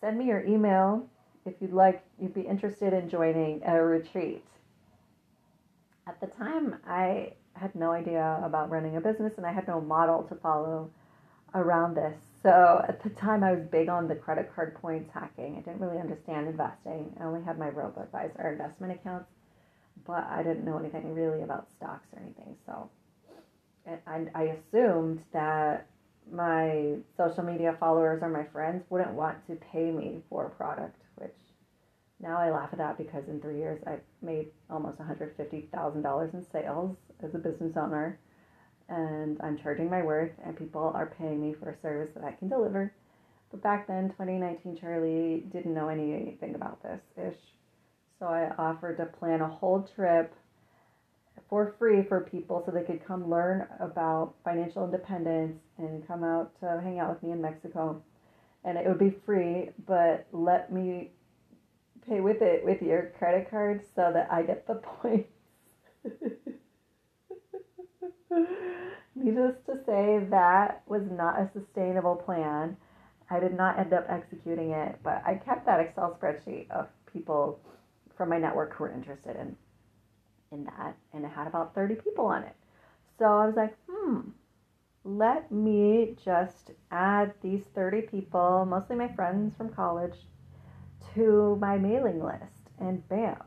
Send 0.00 0.18
me 0.18 0.26
your 0.26 0.44
email 0.44 1.06
if 1.44 1.54
you'd 1.60 1.72
like, 1.72 2.02
you'd 2.18 2.34
be 2.34 2.42
interested 2.42 2.92
in 2.92 3.08
joining 3.10 3.62
a 3.66 3.82
retreat. 3.82 4.44
At 6.06 6.20
the 6.20 6.26
time, 6.26 6.76
I 6.86 7.32
had 7.54 7.74
no 7.74 7.92
idea 7.92 8.40
about 8.42 8.70
running 8.70 8.96
a 8.96 9.00
business 9.00 9.32
and 9.36 9.46
I 9.46 9.52
had 9.52 9.66
no 9.68 9.80
model 9.80 10.22
to 10.24 10.34
follow 10.34 10.90
around 11.54 11.94
this. 11.94 12.16
So 12.42 12.84
at 12.86 13.02
the 13.02 13.10
time, 13.10 13.42
I 13.42 13.52
was 13.52 13.64
big 13.64 13.88
on 13.88 14.08
the 14.08 14.14
credit 14.14 14.52
card 14.54 14.74
points 14.74 15.10
hacking. 15.14 15.56
I 15.56 15.60
didn't 15.60 15.80
really 15.80 16.00
understand 16.00 16.48
investing. 16.48 17.14
I 17.18 17.24
only 17.24 17.42
had 17.42 17.58
my 17.58 17.68
robo 17.68 18.02
advisor 18.02 18.50
investment 18.50 18.92
accounts 18.92 19.30
but 20.06 20.24
I 20.24 20.42
didn't 20.42 20.64
know 20.64 20.78
anything 20.78 21.14
really 21.14 21.42
about 21.42 21.68
stocks 21.76 22.06
or 22.12 22.20
anything. 22.20 22.56
So, 22.66 22.90
and 24.06 24.30
I 24.34 24.56
assumed 24.56 25.22
that 25.32 25.86
my 26.30 26.96
social 27.16 27.44
media 27.44 27.76
followers 27.78 28.22
or 28.22 28.28
my 28.28 28.44
friends 28.44 28.82
wouldn't 28.90 29.12
want 29.12 29.46
to 29.46 29.56
pay 29.56 29.90
me 29.90 30.22
for 30.28 30.46
a 30.46 30.50
product, 30.50 31.00
which 31.16 31.34
now 32.24 32.38
I 32.38 32.50
laugh 32.50 32.70
at 32.72 32.78
that 32.78 32.96
because 32.96 33.28
in 33.28 33.40
three 33.40 33.58
years 33.58 33.80
I've 33.86 34.00
made 34.22 34.48
almost 34.70 34.98
$150,000 34.98 36.34
in 36.34 36.46
sales 36.50 36.96
as 37.22 37.34
a 37.34 37.38
business 37.38 37.76
owner 37.76 38.18
and 38.88 39.38
I'm 39.42 39.58
charging 39.58 39.90
my 39.90 40.02
worth 40.02 40.32
and 40.44 40.56
people 40.56 40.90
are 40.94 41.14
paying 41.18 41.40
me 41.40 41.54
for 41.54 41.70
a 41.70 41.80
service 41.82 42.14
that 42.14 42.24
I 42.24 42.32
can 42.32 42.48
deliver. 42.48 42.92
But 43.50 43.62
back 43.62 43.86
then, 43.86 44.08
2019, 44.08 44.78
Charly 44.78 45.44
didn't 45.52 45.74
know 45.74 45.88
anything 45.88 46.54
about 46.54 46.82
this 46.82 47.00
ish. 47.16 47.38
So 48.18 48.26
I 48.26 48.50
offered 48.58 48.96
to 48.96 49.06
plan 49.06 49.42
a 49.42 49.48
whole 49.48 49.86
trip 49.94 50.34
for 51.48 51.74
free 51.78 52.02
for 52.08 52.20
people 52.20 52.62
so 52.64 52.72
they 52.72 52.82
could 52.84 53.06
come 53.06 53.28
learn 53.28 53.66
about 53.80 54.34
financial 54.44 54.84
independence 54.84 55.60
and 55.78 56.06
come 56.06 56.24
out 56.24 56.58
to 56.60 56.80
hang 56.82 56.98
out 56.98 57.10
with 57.10 57.22
me 57.22 57.32
in 57.32 57.42
Mexico. 57.42 58.02
And 58.64 58.78
it 58.78 58.86
would 58.86 58.98
be 58.98 59.14
free, 59.26 59.70
but 59.86 60.26
let 60.32 60.72
me 60.72 61.10
pay 62.08 62.20
with 62.20 62.42
it 62.42 62.64
with 62.64 62.82
your 62.82 63.12
credit 63.18 63.50
card 63.50 63.82
so 63.94 64.10
that 64.12 64.28
I 64.30 64.42
get 64.42 64.66
the 64.66 64.74
points. 65.02 65.28
Needless 69.14 69.56
to 69.66 69.78
say, 69.86 70.26
that 70.30 70.82
was 70.86 71.02
not 71.10 71.40
a 71.40 71.48
sustainable 71.52 72.16
plan. 72.16 72.76
I 73.30 73.38
did 73.40 73.54
not 73.56 73.78
end 73.78 73.92
up 73.92 74.06
executing 74.08 74.72
it, 74.72 74.98
but 75.02 75.22
I 75.24 75.36
kept 75.36 75.66
that 75.66 75.80
Excel 75.80 76.18
spreadsheet 76.20 76.70
of 76.70 76.88
people 77.12 77.60
from 78.16 78.28
my 78.28 78.38
network 78.38 78.74
who 78.74 78.84
were 78.84 78.92
interested 78.92 79.36
in 79.36 79.56
in 80.52 80.64
that, 80.64 80.96
and 81.12 81.24
it 81.24 81.30
had 81.30 81.46
about 81.46 81.74
30 81.74 81.96
people 81.96 82.26
on 82.26 82.44
it. 82.44 82.54
So 83.18 83.24
I 83.24 83.46
was 83.46 83.56
like, 83.56 83.76
hmm, 83.90 84.20
let 85.04 85.50
me 85.50 86.16
just 86.24 86.70
add 86.90 87.34
these 87.42 87.64
30 87.74 88.02
people, 88.02 88.64
mostly 88.64 88.96
my 88.96 89.08
friends 89.14 89.54
from 89.56 89.68
college, 89.70 90.14
to 91.14 91.56
my 91.60 91.78
mailing 91.78 92.22
list, 92.22 92.70
and 92.78 93.06
bam, 93.08 93.42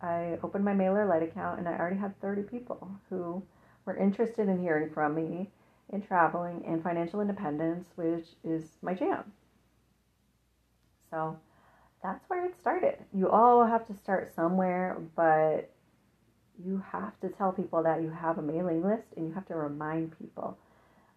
I 0.00 0.38
opened 0.42 0.64
my 0.64 0.74
mailer 0.74 1.06
MailerLite 1.06 1.30
account, 1.30 1.58
and 1.58 1.68
I 1.68 1.76
already 1.76 1.96
had 1.96 2.20
30 2.20 2.42
people 2.42 2.90
who 3.10 3.42
were 3.84 3.96
interested 3.96 4.48
in 4.48 4.60
hearing 4.60 4.90
from 4.90 5.14
me 5.14 5.50
in 5.90 6.02
traveling 6.02 6.62
and 6.66 6.82
financial 6.82 7.20
independence, 7.20 7.88
which 7.96 8.26
is 8.44 8.76
my 8.82 8.94
jam. 8.94 9.32
So 11.10 11.38
that's 12.02 12.28
where 12.28 12.44
it 12.44 12.58
started. 12.58 12.98
You 13.12 13.30
all 13.30 13.66
have 13.66 13.86
to 13.86 13.94
start 13.94 14.34
somewhere, 14.34 14.98
but 15.16 15.70
you 16.62 16.82
have 16.92 17.18
to 17.20 17.28
tell 17.28 17.52
people 17.52 17.82
that 17.82 18.02
you 18.02 18.10
have 18.10 18.38
a 18.38 18.42
mailing 18.42 18.84
list 18.84 19.06
and 19.16 19.26
you 19.26 19.34
have 19.34 19.46
to 19.46 19.54
remind 19.54 20.18
people, 20.18 20.58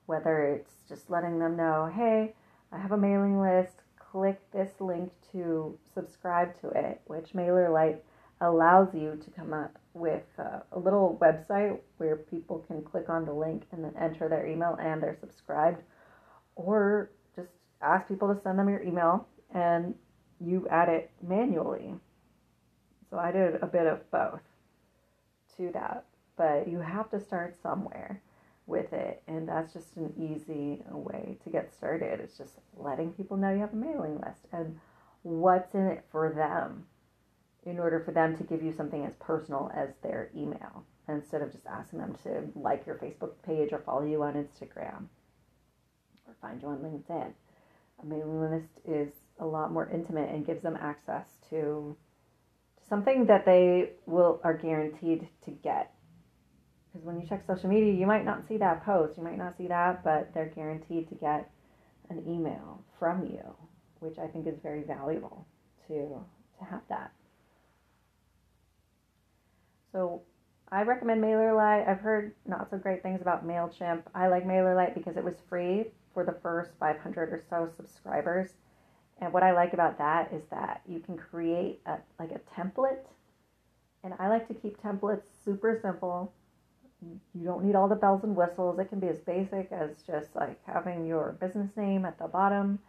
whether 0.05 0.43
it's 0.43 0.74
just 0.88 1.10
letting 1.10 1.39
them 1.39 1.55
know, 1.55 1.91
hey, 1.93 2.34
I 2.72 2.77
have 2.77 2.91
a 2.91 2.98
mailing 2.98 3.41
list, 3.41 3.74
click 3.98 4.39
this 4.51 4.72
link 4.79 5.12
to 5.31 5.77
subscribe 5.93 6.59
to 6.61 6.69
it, 6.69 7.01
which 7.05 7.33
MailerLite 7.33 8.00
allows 8.41 8.93
you 8.93 9.19
to 9.23 9.31
come 9.31 9.53
up 9.53 9.77
with 9.93 10.23
uh, 10.39 10.59
a 10.71 10.79
little 10.79 11.17
website 11.21 11.77
where 11.97 12.15
people 12.15 12.59
can 12.67 12.81
click 12.81 13.09
on 13.09 13.25
the 13.25 13.33
link 13.33 13.63
and 13.71 13.83
then 13.83 13.93
enter 14.00 14.27
their 14.27 14.47
email 14.47 14.77
and 14.81 15.01
they're 15.01 15.17
subscribed, 15.19 15.81
or 16.55 17.11
just 17.35 17.50
ask 17.81 18.07
people 18.07 18.33
to 18.33 18.41
send 18.41 18.57
them 18.57 18.69
your 18.69 18.81
email 18.81 19.27
and 19.53 19.93
you 20.39 20.67
add 20.69 20.89
it 20.89 21.11
manually. 21.21 21.93
So 23.09 23.17
I 23.17 23.31
did 23.31 23.55
a 23.61 23.67
bit 23.67 23.85
of 23.85 24.09
both 24.09 24.41
to 25.57 25.71
that, 25.73 26.05
but 26.38 26.67
you 26.67 26.79
have 26.79 27.11
to 27.11 27.19
start 27.19 27.55
somewhere 27.61 28.21
with 28.65 28.93
it, 28.93 29.21
and 29.27 29.47
that's 29.47 29.73
just 29.73 29.97
an 29.97 30.13
easy 30.17 30.81
way 30.89 31.38
to 31.43 31.50
get 31.50 31.73
started. 31.73 32.21
It's 32.21 32.38
just 32.38 32.53
letting 32.77 33.11
people 33.11 33.35
know 33.35 33.51
you 33.51 33.59
have 33.59 33.73
a 33.73 33.75
mailing 33.75 34.19
list 34.25 34.47
and 34.53 34.79
what's 35.23 35.73
in 35.75 35.87
it 35.87 36.05
for 36.11 36.31
them 36.33 36.85
in 37.65 37.79
order 37.79 37.99
for 37.99 38.11
them 38.11 38.35
to 38.37 38.43
give 38.43 38.63
you 38.63 38.73
something 38.75 39.05
as 39.05 39.13
personal 39.19 39.71
as 39.75 39.89
their 40.01 40.29
email 40.35 40.83
instead 41.07 41.41
of 41.41 41.51
just 41.51 41.65
asking 41.67 41.99
them 41.99 42.15
to 42.23 42.43
like 42.55 42.85
your 42.85 42.95
Facebook 42.95 43.33
page 43.45 43.69
or 43.71 43.79
follow 43.79 44.03
you 44.03 44.23
on 44.23 44.33
Instagram 44.33 45.05
or 46.27 46.35
find 46.41 46.61
you 46.61 46.69
on 46.69 46.77
LinkedIn. 46.77 47.31
A 48.01 48.05
mailing 48.05 48.41
list 48.41 48.79
is 48.85 49.09
a 49.39 49.45
lot 49.45 49.71
more 49.71 49.89
intimate 49.89 50.29
and 50.33 50.45
gives 50.45 50.63
them 50.63 50.77
access 50.79 51.27
to, 51.49 51.95
something 52.87 53.25
that 53.25 53.45
they 53.45 53.91
will 54.05 54.41
are 54.43 54.57
guaranteed 54.57 55.27
to 55.45 55.51
get. 55.51 55.93
Because 56.91 57.05
when 57.05 57.19
you 57.19 57.27
check 57.27 57.43
social 57.45 57.69
media, 57.69 57.93
you 57.93 58.05
might 58.05 58.25
not 58.25 58.47
see 58.47 58.57
that 58.57 58.83
post, 58.83 59.17
you 59.17 59.23
might 59.23 59.37
not 59.37 59.55
see 59.57 59.67
that, 59.67 60.03
but 60.03 60.33
they're 60.33 60.51
guaranteed 60.53 61.07
to 61.09 61.15
get 61.15 61.49
an 62.09 62.23
email 62.27 62.83
from 62.99 63.23
you, 63.25 63.55
which 64.01 64.20
I 64.20 64.27
think 64.27 64.48
is 64.48 64.60
very 64.62 64.84
valuable 64.84 65.48
to 65.88 66.24
to 66.60 66.65
have 66.65 66.81
that. 66.89 67.12
So 69.91 70.22
I 70.72 70.84
recommend 70.84 71.22
MailerLite. 71.22 71.88
I've 71.88 72.00
heard 72.00 72.34
not 72.46 72.70
so 72.70 72.77
great 72.77 73.03
things 73.03 73.22
about 73.22 73.46
MailChimp. 73.46 74.03
I 74.15 74.27
like 74.27 74.46
MailerLite 74.46 74.93
because 74.93 75.17
it 75.17 75.24
was 75.24 75.36
free 75.50 75.86
for 76.13 76.24
the 76.24 76.38
first 76.41 76.72
500 76.79 77.34
or 77.34 77.41
so 77.50 77.70
subscribers. 77.75 78.51
And 79.20 79.34
what 79.34 79.43
I 79.43 79.51
like 79.51 79.74
about 79.74 79.98
that 79.98 80.31
is 80.34 80.43
that 80.50 80.81
you 80.88 81.00
can 81.00 81.17
create 81.17 81.81
a, 81.86 81.98
like 82.20 82.31
a 82.31 82.39
template. 82.60 83.05
And 84.03 84.13
I 84.17 84.29
like 84.29 84.48
to 84.48 84.53
keep 84.53 84.81
templates 84.81 85.25
super 85.43 85.77
simple. 85.81 86.34
You 87.34 87.46
don't 87.46 87.65
need 87.65 87.75
all 87.75 87.88
the 87.88 87.96
bells 87.96 88.24
and 88.24 88.36
whistles. 88.36 88.79
It 88.79 88.89
can 88.89 89.00
be 89.00 89.08
as 89.08 89.20
basic 89.20 89.72
as 89.72 89.89
just 90.08 90.36
like 90.36 90.60
having 90.65 91.05
your 91.05 91.38
business 91.39 91.75
name 91.75 92.05
at 92.05 92.17
the 92.17 92.27
bottom. 92.27 92.79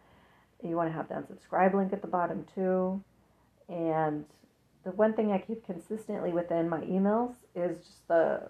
You 0.63 0.75
want 0.75 0.89
to 0.89 0.93
have 0.93 1.09
the 1.09 1.15
unsubscribe 1.15 1.73
link 1.73 1.93
at 1.93 2.01
the 2.01 2.07
bottom 2.07 2.45
too. 2.55 3.03
And 3.69 4.25
the 4.83 4.91
one 4.91 5.13
thing 5.13 5.31
I 5.31 5.39
keep 5.39 5.65
consistently 5.65 6.31
within 6.31 6.69
my 6.69 6.81
emails 6.81 7.35
is 7.55 7.77
just 7.79 8.07
the 8.07 8.49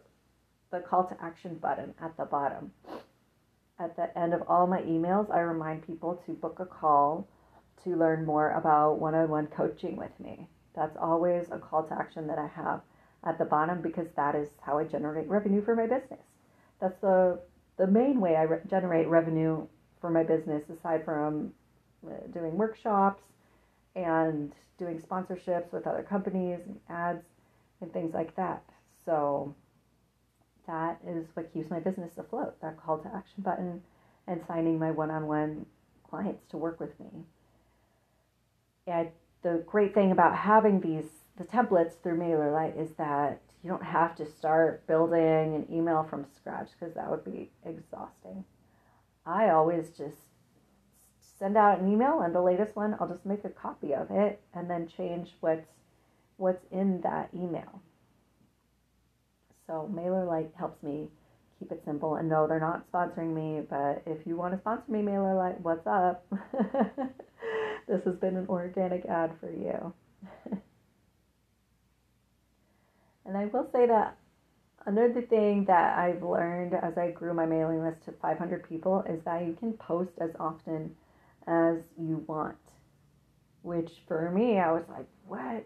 the 0.72 0.80
call 0.80 1.06
to 1.06 1.16
action 1.24 1.56
button 1.56 1.94
at 2.02 2.18
the 2.18 2.26
bottom. 2.26 2.72
At 3.80 3.96
the 3.96 4.18
end 4.18 4.34
of 4.34 4.42
all 4.48 4.66
my 4.66 4.82
emails, 4.82 5.30
I 5.30 5.40
remind 5.42 5.86
people 5.86 6.22
to 6.26 6.34
book 6.34 6.60
a 6.60 6.66
call 6.66 7.28
to 7.84 7.96
learn 7.96 8.26
more 8.26 8.52
about 8.52 9.00
one-on-one 9.00 9.48
coaching 9.48 9.96
with 9.96 10.20
me. 10.20 10.48
That's 10.76 10.98
always 10.98 11.52
a 11.52 11.60
call 11.60 11.84
to 11.84 11.94
action 11.94 12.26
that 12.28 12.40
I 12.40 12.48
have 12.48 12.82
at 13.24 13.38
the 13.38 13.46
bottom 13.46 13.82
because 13.82 14.08
that 14.16 14.36
is 14.36 14.50
how 14.62 14.80
I 14.80 14.86
generate 14.86 15.30
revenue 15.30 15.64
for 15.64 15.76
my 15.76 15.86
business. 15.86 16.26
That's 16.82 17.00
the 17.02 17.40
the 17.78 17.88
main 17.88 18.20
way 18.20 18.36
I 18.36 18.44
re- 18.44 18.62
generate 18.70 19.08
revenue 19.08 19.68
for 20.00 20.10
my 20.10 20.24
business 20.24 20.70
aside 20.70 21.06
from 21.06 21.54
Uh, 22.06 22.28
doing 22.34 22.58
workshops 22.58 23.24
and 23.96 24.52
doing 24.78 25.00
sponsorships 25.00 25.72
with 25.72 25.88
other 25.88 26.04
companies 26.04 26.60
and 26.66 26.78
ads 26.90 27.24
and 27.80 27.94
things 27.94 28.14
like 28.14 28.36
that. 28.36 28.64
So 29.06 29.56
that 30.68 31.00
is 31.08 31.28
what 31.34 31.54
keeps 31.54 31.70
my 31.70 31.80
business 31.80 32.18
afloat 32.18 32.60
that 32.62 32.82
call 32.82 32.98
to 32.98 33.08
action 33.16 33.44
button 33.44 33.82
and 34.28 34.42
signing 34.48 34.80
my 34.80 34.92
one 34.92 35.12
on 35.12 35.28
one 35.28 35.66
clients 36.10 36.46
to 36.50 36.58
work 36.58 36.80
with 36.80 37.00
me. 37.00 37.24
And 38.86 39.10
the 39.42 39.64
great 39.66 39.94
thing 39.94 40.12
about 40.12 40.36
having 40.36 40.82
these 40.82 41.06
the 41.38 41.46
templates 41.46 41.94
through 42.02 42.18
MailerLite 42.20 42.80
is 42.80 42.92
that 42.98 43.42
you 43.64 43.70
don't 43.70 43.84
have 43.84 44.16
to 44.18 44.26
start 44.26 44.86
building 44.88 45.56
an 45.56 45.66
email 45.72 46.04
from 46.04 46.26
scratch 46.36 46.70
because 46.78 46.94
that 46.96 47.10
would 47.10 47.24
be 47.24 47.50
exhausting. 47.66 48.44
I 49.26 49.50
always 49.50 49.90
just 49.90 50.18
send 51.44 51.58
out 51.58 51.82
an 51.82 51.92
email 51.92 52.22
and 52.22 52.34
the 52.34 52.42
latest 52.42 52.74
one 52.74 52.96
I'll 53.00 53.10
just 53.10 53.26
make 53.26 53.44
a 53.44 53.50
copy 53.50 53.94
of 53.94 54.08
it 54.10 54.40
and 54.54 54.70
then 54.70 54.88
change 54.88 55.28
what's 55.42 55.68
what's 56.38 56.64
in 56.72 57.02
that 57.02 57.30
email. 57.36 57.82
So 59.68 59.92
MailerLite 59.94 60.56
helps 60.58 60.82
me 60.82 61.10
keep 61.60 61.70
it 61.74 61.82
simple 61.86 62.16
and 62.16 62.30
no 62.30 62.48
they're 62.48 62.62
not 62.62 62.90
sponsoring 62.90 63.34
me 63.34 63.62
but 63.70 64.04
if 64.06 64.26
you 64.26 64.38
want 64.38 64.54
to 64.54 64.60
sponsor 64.60 64.90
me 64.90 65.00
MailerLite 65.00 65.60
what's 65.60 65.86
up? 65.86 66.26
this 67.90 68.02
has 68.06 68.16
been 68.16 68.38
an 68.38 68.48
organic 68.48 69.04
ad 69.06 69.32
for 69.42 69.52
you. 69.52 69.94
and 73.26 73.38
I 73.38 73.48
will 73.48 73.68
say 73.74 73.86
that 73.86 74.18
Another 74.86 75.22
thing 75.22 75.64
that 75.66 75.98
I've 75.98 76.22
learned 76.22 76.74
as 76.74 76.98
I 76.98 77.12
grew 77.12 77.34
my 77.34 77.46
mailing 77.46 77.82
list 77.82 78.04
to 78.04 78.12
500 78.22 78.68
people 78.68 79.02
is 79.08 79.24
that 79.24 79.46
you 79.46 79.54
can 79.54 79.72
post 79.72 80.12
as 80.20 80.32
often 80.42 80.94
as 81.48 81.78
you 81.98 82.24
want. 82.28 82.58
Which 83.62 83.92
for 84.08 84.30
me, 84.32 84.60
I 84.60 84.72
was 84.72 84.84
like, 84.90 85.08
what? 85.28 85.66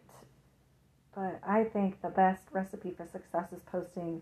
But 1.15 1.39
I 1.45 1.63
think 1.63 2.01
the 2.01 2.09
best 2.09 2.43
recipe 2.51 2.91
for 2.91 3.05
success 3.05 3.51
is 3.51 3.61
posting 3.71 4.21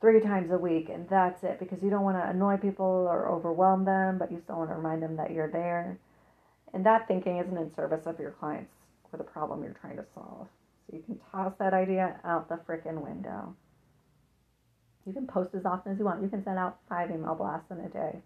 three 0.00 0.20
times 0.20 0.50
a 0.50 0.58
week, 0.58 0.88
and 0.88 1.08
that's 1.08 1.44
it 1.44 1.58
because 1.58 1.82
you 1.82 1.90
don't 1.90 2.04
want 2.04 2.16
to 2.16 2.28
annoy 2.28 2.56
people 2.56 3.06
or 3.08 3.28
overwhelm 3.28 3.84
them, 3.84 4.18
but 4.18 4.32
you 4.32 4.40
still 4.40 4.56
want 4.56 4.70
to 4.70 4.76
remind 4.76 5.02
them 5.02 5.16
that 5.16 5.30
you're 5.30 5.50
there. 5.50 5.98
And 6.72 6.86
that 6.86 7.06
thinking 7.06 7.36
isn't 7.36 7.56
in 7.56 7.74
service 7.74 8.06
of 8.06 8.18
your 8.18 8.30
clients 8.32 8.72
or 9.12 9.18
the 9.18 9.24
problem 9.24 9.62
you're 9.62 9.76
trying 9.80 9.98
to 9.98 10.06
solve. 10.14 10.48
So 10.86 10.96
you 10.96 11.02
can 11.02 11.20
toss 11.30 11.52
that 11.58 11.74
idea 11.74 12.18
out 12.24 12.48
the 12.48 12.56
freaking 12.56 13.00
window. 13.02 13.54
You 15.06 15.12
can 15.12 15.26
post 15.26 15.54
as 15.54 15.66
often 15.66 15.92
as 15.92 15.98
you 15.98 16.04
want. 16.04 16.22
You 16.22 16.28
can 16.28 16.42
send 16.42 16.58
out 16.58 16.78
five 16.88 17.10
email 17.10 17.34
blasts 17.34 17.70
in 17.70 17.78
a 17.80 17.88
day. 17.88 18.22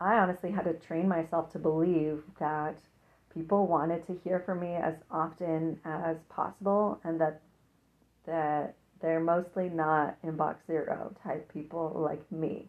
I 0.00 0.18
honestly 0.18 0.50
had 0.50 0.64
to 0.64 0.74
train 0.74 1.08
myself 1.08 1.50
to 1.52 1.58
believe 1.58 2.22
that 2.38 2.78
people 3.34 3.66
wanted 3.66 4.06
to 4.06 4.20
hear 4.24 4.40
from 4.40 4.60
me 4.60 4.74
as 4.74 4.94
often 5.10 5.80
as 5.84 6.16
possible 6.28 7.00
and 7.04 7.20
that 7.20 7.42
that 8.26 8.74
they're 9.00 9.20
mostly 9.20 9.68
not 9.68 10.20
inbox 10.22 10.56
zero 10.66 11.14
type 11.22 11.50
people 11.52 11.92
like 11.94 12.30
me. 12.30 12.68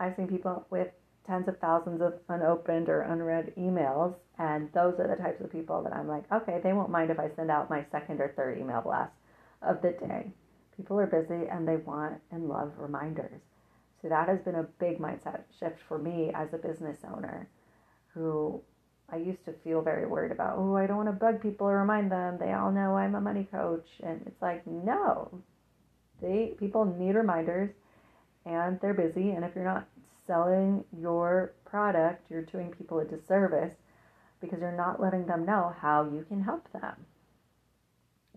I've 0.00 0.16
seen 0.16 0.28
people 0.28 0.66
with 0.70 0.88
tens 1.26 1.48
of 1.48 1.58
thousands 1.58 2.00
of 2.00 2.14
unopened 2.28 2.88
or 2.88 3.02
unread 3.02 3.52
emails, 3.56 4.14
and 4.38 4.72
those 4.72 4.98
are 4.98 5.08
the 5.08 5.22
types 5.22 5.40
of 5.42 5.52
people 5.52 5.82
that 5.82 5.92
I'm 5.92 6.08
like, 6.08 6.24
okay, 6.32 6.60
they 6.62 6.72
won't 6.72 6.90
mind 6.90 7.10
if 7.10 7.18
I 7.18 7.30
send 7.36 7.50
out 7.50 7.68
my 7.68 7.84
second 7.90 8.20
or 8.20 8.32
third 8.36 8.58
email 8.58 8.80
blast 8.80 9.12
of 9.62 9.82
the 9.82 9.90
day. 9.90 10.32
People 10.76 10.98
are 11.00 11.06
busy 11.06 11.48
and 11.48 11.66
they 11.66 11.76
want 11.76 12.20
and 12.30 12.48
love 12.48 12.72
reminders. 12.78 13.40
So 14.00 14.08
that 14.08 14.28
has 14.28 14.40
been 14.40 14.54
a 14.54 14.62
big 14.78 14.98
mindset 14.98 15.42
shift 15.58 15.80
for 15.88 15.98
me 15.98 16.30
as 16.34 16.52
a 16.52 16.58
business 16.58 16.98
owner 17.04 17.48
who 18.14 18.60
I 19.10 19.16
used 19.16 19.44
to 19.46 19.52
feel 19.64 19.80
very 19.80 20.06
worried 20.06 20.32
about, 20.32 20.56
oh, 20.58 20.76
I 20.76 20.86
don't 20.86 20.98
want 20.98 21.08
to 21.08 21.12
bug 21.12 21.40
people 21.40 21.66
or 21.66 21.78
remind 21.78 22.12
them. 22.12 22.36
They 22.38 22.52
all 22.52 22.70
know 22.70 22.96
I'm 22.96 23.14
a 23.14 23.20
money 23.20 23.48
coach. 23.50 23.88
And 24.02 24.22
it's 24.26 24.40
like, 24.42 24.66
no. 24.66 25.42
They 26.20 26.54
people 26.58 26.84
need 26.84 27.14
reminders 27.14 27.70
and 28.44 28.80
they're 28.80 28.94
busy 28.94 29.30
and 29.30 29.44
if 29.44 29.54
you're 29.54 29.64
not 29.64 29.86
selling 30.26 30.84
your 30.96 31.52
product, 31.64 32.26
you're 32.28 32.42
doing 32.42 32.70
people 32.70 32.98
a 32.98 33.04
disservice 33.04 33.74
because 34.40 34.60
you're 34.60 34.72
not 34.76 35.00
letting 35.00 35.26
them 35.26 35.44
know 35.46 35.74
how 35.80 36.04
you 36.04 36.24
can 36.28 36.42
help 36.42 36.70
them 36.72 37.06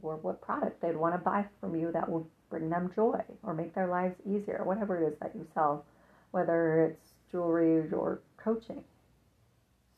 or 0.03 0.17
what 0.17 0.41
product 0.41 0.81
they'd 0.81 0.97
want 0.97 1.13
to 1.15 1.19
buy 1.19 1.45
from 1.59 1.75
you 1.75 1.91
that 1.91 2.09
will 2.09 2.27
bring 2.49 2.69
them 2.69 2.91
joy 2.95 3.21
or 3.43 3.53
make 3.53 3.73
their 3.75 3.87
lives 3.87 4.15
easier, 4.25 4.61
whatever 4.63 5.01
it 5.03 5.07
is 5.13 5.19
that 5.19 5.35
you 5.35 5.47
sell, 5.53 5.85
whether 6.31 6.81
it's 6.83 7.13
jewelry 7.31 7.91
or 7.93 8.21
coaching. 8.37 8.83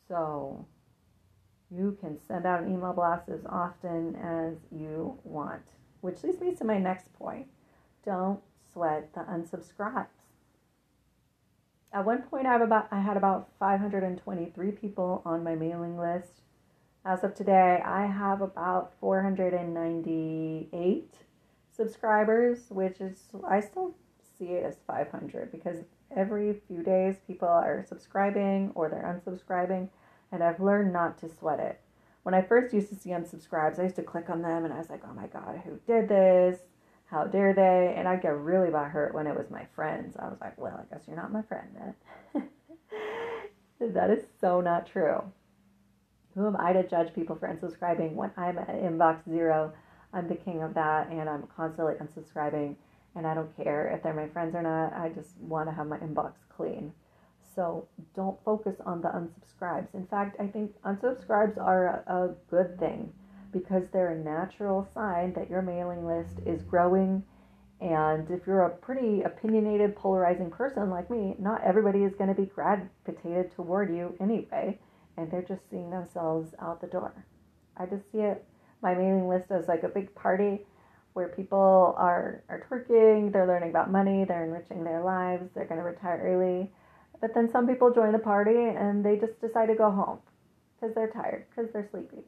So 0.08 0.66
You 1.70 1.96
can 2.00 2.18
send 2.28 2.46
out 2.46 2.62
an 2.62 2.72
email 2.72 2.92
blast 2.92 3.28
as 3.28 3.44
often 3.46 4.16
as 4.16 4.54
you 4.70 5.18
want. 5.24 5.62
Which 6.02 6.22
leads 6.22 6.40
me 6.40 6.54
to 6.56 6.64
my 6.64 6.78
next 6.78 7.12
point. 7.14 7.48
Don't 8.04 8.40
sweat 8.72 9.12
the 9.14 9.20
unsubscribes. 9.22 10.06
At 11.92 12.04
one 12.04 12.22
point 12.22 12.46
I 12.46 12.52
have 12.52 12.62
about 12.62 12.88
I 12.92 13.00
had 13.00 13.16
about 13.16 13.48
523 13.58 14.72
people 14.72 15.22
on 15.24 15.44
my 15.44 15.54
mailing 15.54 15.98
list. 15.98 16.43
As 17.06 17.22
of 17.22 17.34
today, 17.34 17.82
I 17.84 18.06
have 18.06 18.40
about 18.40 18.94
498 18.98 21.14
subscribers, 21.70 22.70
which 22.70 22.98
is 22.98 23.24
I 23.46 23.60
still 23.60 23.94
see 24.38 24.52
it 24.52 24.64
as 24.64 24.78
500 24.86 25.52
because 25.52 25.84
every 26.16 26.62
few 26.66 26.82
days 26.82 27.16
people 27.26 27.48
are 27.48 27.84
subscribing 27.86 28.72
or 28.74 28.88
they're 28.88 29.02
unsubscribing 29.02 29.90
and 30.32 30.42
I've 30.42 30.60
learned 30.60 30.94
not 30.94 31.18
to 31.18 31.28
sweat 31.28 31.60
it. 31.60 31.78
When 32.22 32.34
I 32.34 32.40
first 32.40 32.72
used 32.72 32.88
to 32.88 32.96
see 32.96 33.10
unsubscribes, 33.10 33.78
I 33.78 33.82
used 33.82 33.96
to 33.96 34.02
click 34.02 34.30
on 34.30 34.40
them 34.40 34.64
and 34.64 34.72
I 34.72 34.78
was 34.78 34.88
like, 34.88 35.02
oh 35.06 35.12
my 35.12 35.26
God, 35.26 35.60
who 35.62 35.78
did 35.86 36.08
this? 36.08 36.60
How 37.04 37.24
dare 37.24 37.52
they? 37.52 37.92
And 37.98 38.08
I'd 38.08 38.22
get 38.22 38.34
really 38.34 38.70
bad 38.70 38.92
hurt 38.92 39.12
when 39.12 39.26
it 39.26 39.36
was 39.36 39.50
my 39.50 39.66
friends. 39.74 40.16
I 40.18 40.28
was 40.28 40.40
like, 40.40 40.56
well, 40.56 40.80
I 40.80 40.94
guess 40.94 41.04
you're 41.06 41.16
not 41.16 41.30
my 41.30 41.42
friend 41.42 41.68
then. 42.32 42.48
that 43.92 44.08
is 44.08 44.24
so 44.40 44.62
not 44.62 44.86
true. 44.86 45.22
Who 46.34 46.46
am 46.46 46.56
I 46.56 46.72
to 46.72 46.86
judge 46.86 47.14
people 47.14 47.36
for 47.36 47.48
unsubscribing 47.48 48.14
when 48.14 48.30
I'm 48.36 48.58
at 48.58 48.68
inbox 48.68 49.28
zero? 49.28 49.72
I'm 50.12 50.28
the 50.28 50.34
king 50.34 50.62
of 50.62 50.74
that 50.74 51.08
and 51.10 51.28
I'm 51.28 51.46
constantly 51.56 51.94
unsubscribing 51.94 52.76
and 53.14 53.26
I 53.26 53.34
don't 53.34 53.56
care 53.56 53.88
if 53.88 54.02
they're 54.02 54.14
my 54.14 54.28
friends 54.28 54.54
or 54.54 54.62
not. 54.62 54.92
I 54.92 55.10
just 55.10 55.36
want 55.38 55.68
to 55.68 55.74
have 55.74 55.86
my 55.86 55.98
inbox 55.98 56.32
clean. 56.48 56.92
So 57.54 57.86
don't 58.16 58.42
focus 58.44 58.76
on 58.84 59.00
the 59.00 59.08
unsubscribes. 59.08 59.94
In 59.94 60.06
fact, 60.06 60.36
I 60.40 60.48
think 60.48 60.72
unsubscribes 60.82 61.56
are 61.56 62.02
a, 62.06 62.24
a 62.24 62.34
good 62.50 62.78
thing 62.80 63.12
because 63.52 63.84
they're 63.92 64.10
a 64.10 64.18
natural 64.18 64.88
sign 64.92 65.32
that 65.34 65.48
your 65.48 65.62
mailing 65.62 66.04
list 66.04 66.40
is 66.44 66.62
growing. 66.62 67.22
And 67.80 68.28
if 68.30 68.46
you're 68.46 68.62
a 68.62 68.70
pretty 68.70 69.22
opinionated, 69.22 69.94
polarizing 69.94 70.50
person 70.50 70.90
like 70.90 71.10
me, 71.10 71.36
not 71.38 71.62
everybody 71.62 72.02
is 72.02 72.14
going 72.16 72.34
to 72.34 72.40
be 72.40 72.46
gravitated 72.46 73.52
toward 73.52 73.94
you 73.94 74.16
anyway. 74.20 74.80
And 75.16 75.30
they're 75.30 75.42
just 75.42 75.68
seeing 75.70 75.90
themselves 75.90 76.54
out 76.60 76.80
the 76.80 76.86
door. 76.86 77.24
I 77.76 77.86
just 77.86 78.10
see 78.10 78.18
it, 78.18 78.44
my 78.82 78.94
mailing 78.94 79.28
list 79.28 79.50
as 79.50 79.68
like 79.68 79.82
a 79.82 79.88
big 79.88 80.14
party 80.14 80.60
where 81.12 81.28
people 81.28 81.94
are, 81.96 82.42
are 82.48 82.66
twerking, 82.68 83.32
they're 83.32 83.46
learning 83.46 83.70
about 83.70 83.90
money, 83.90 84.24
they're 84.24 84.44
enriching 84.44 84.82
their 84.82 85.02
lives, 85.02 85.48
they're 85.54 85.66
going 85.66 85.78
to 85.78 85.84
retire 85.84 86.20
early 86.24 86.70
but 87.24 87.32
then 87.32 87.48
some 87.50 87.66
people 87.66 87.90
join 87.90 88.12
the 88.12 88.18
party 88.18 88.50
and 88.50 89.02
they 89.02 89.16
just 89.16 89.40
decide 89.40 89.68
to 89.68 89.74
go 89.74 89.90
home 89.90 90.18
because 90.76 90.94
they're 90.94 91.08
tired, 91.08 91.46
because 91.48 91.72
they're 91.72 91.88
sleepy, 91.90 92.22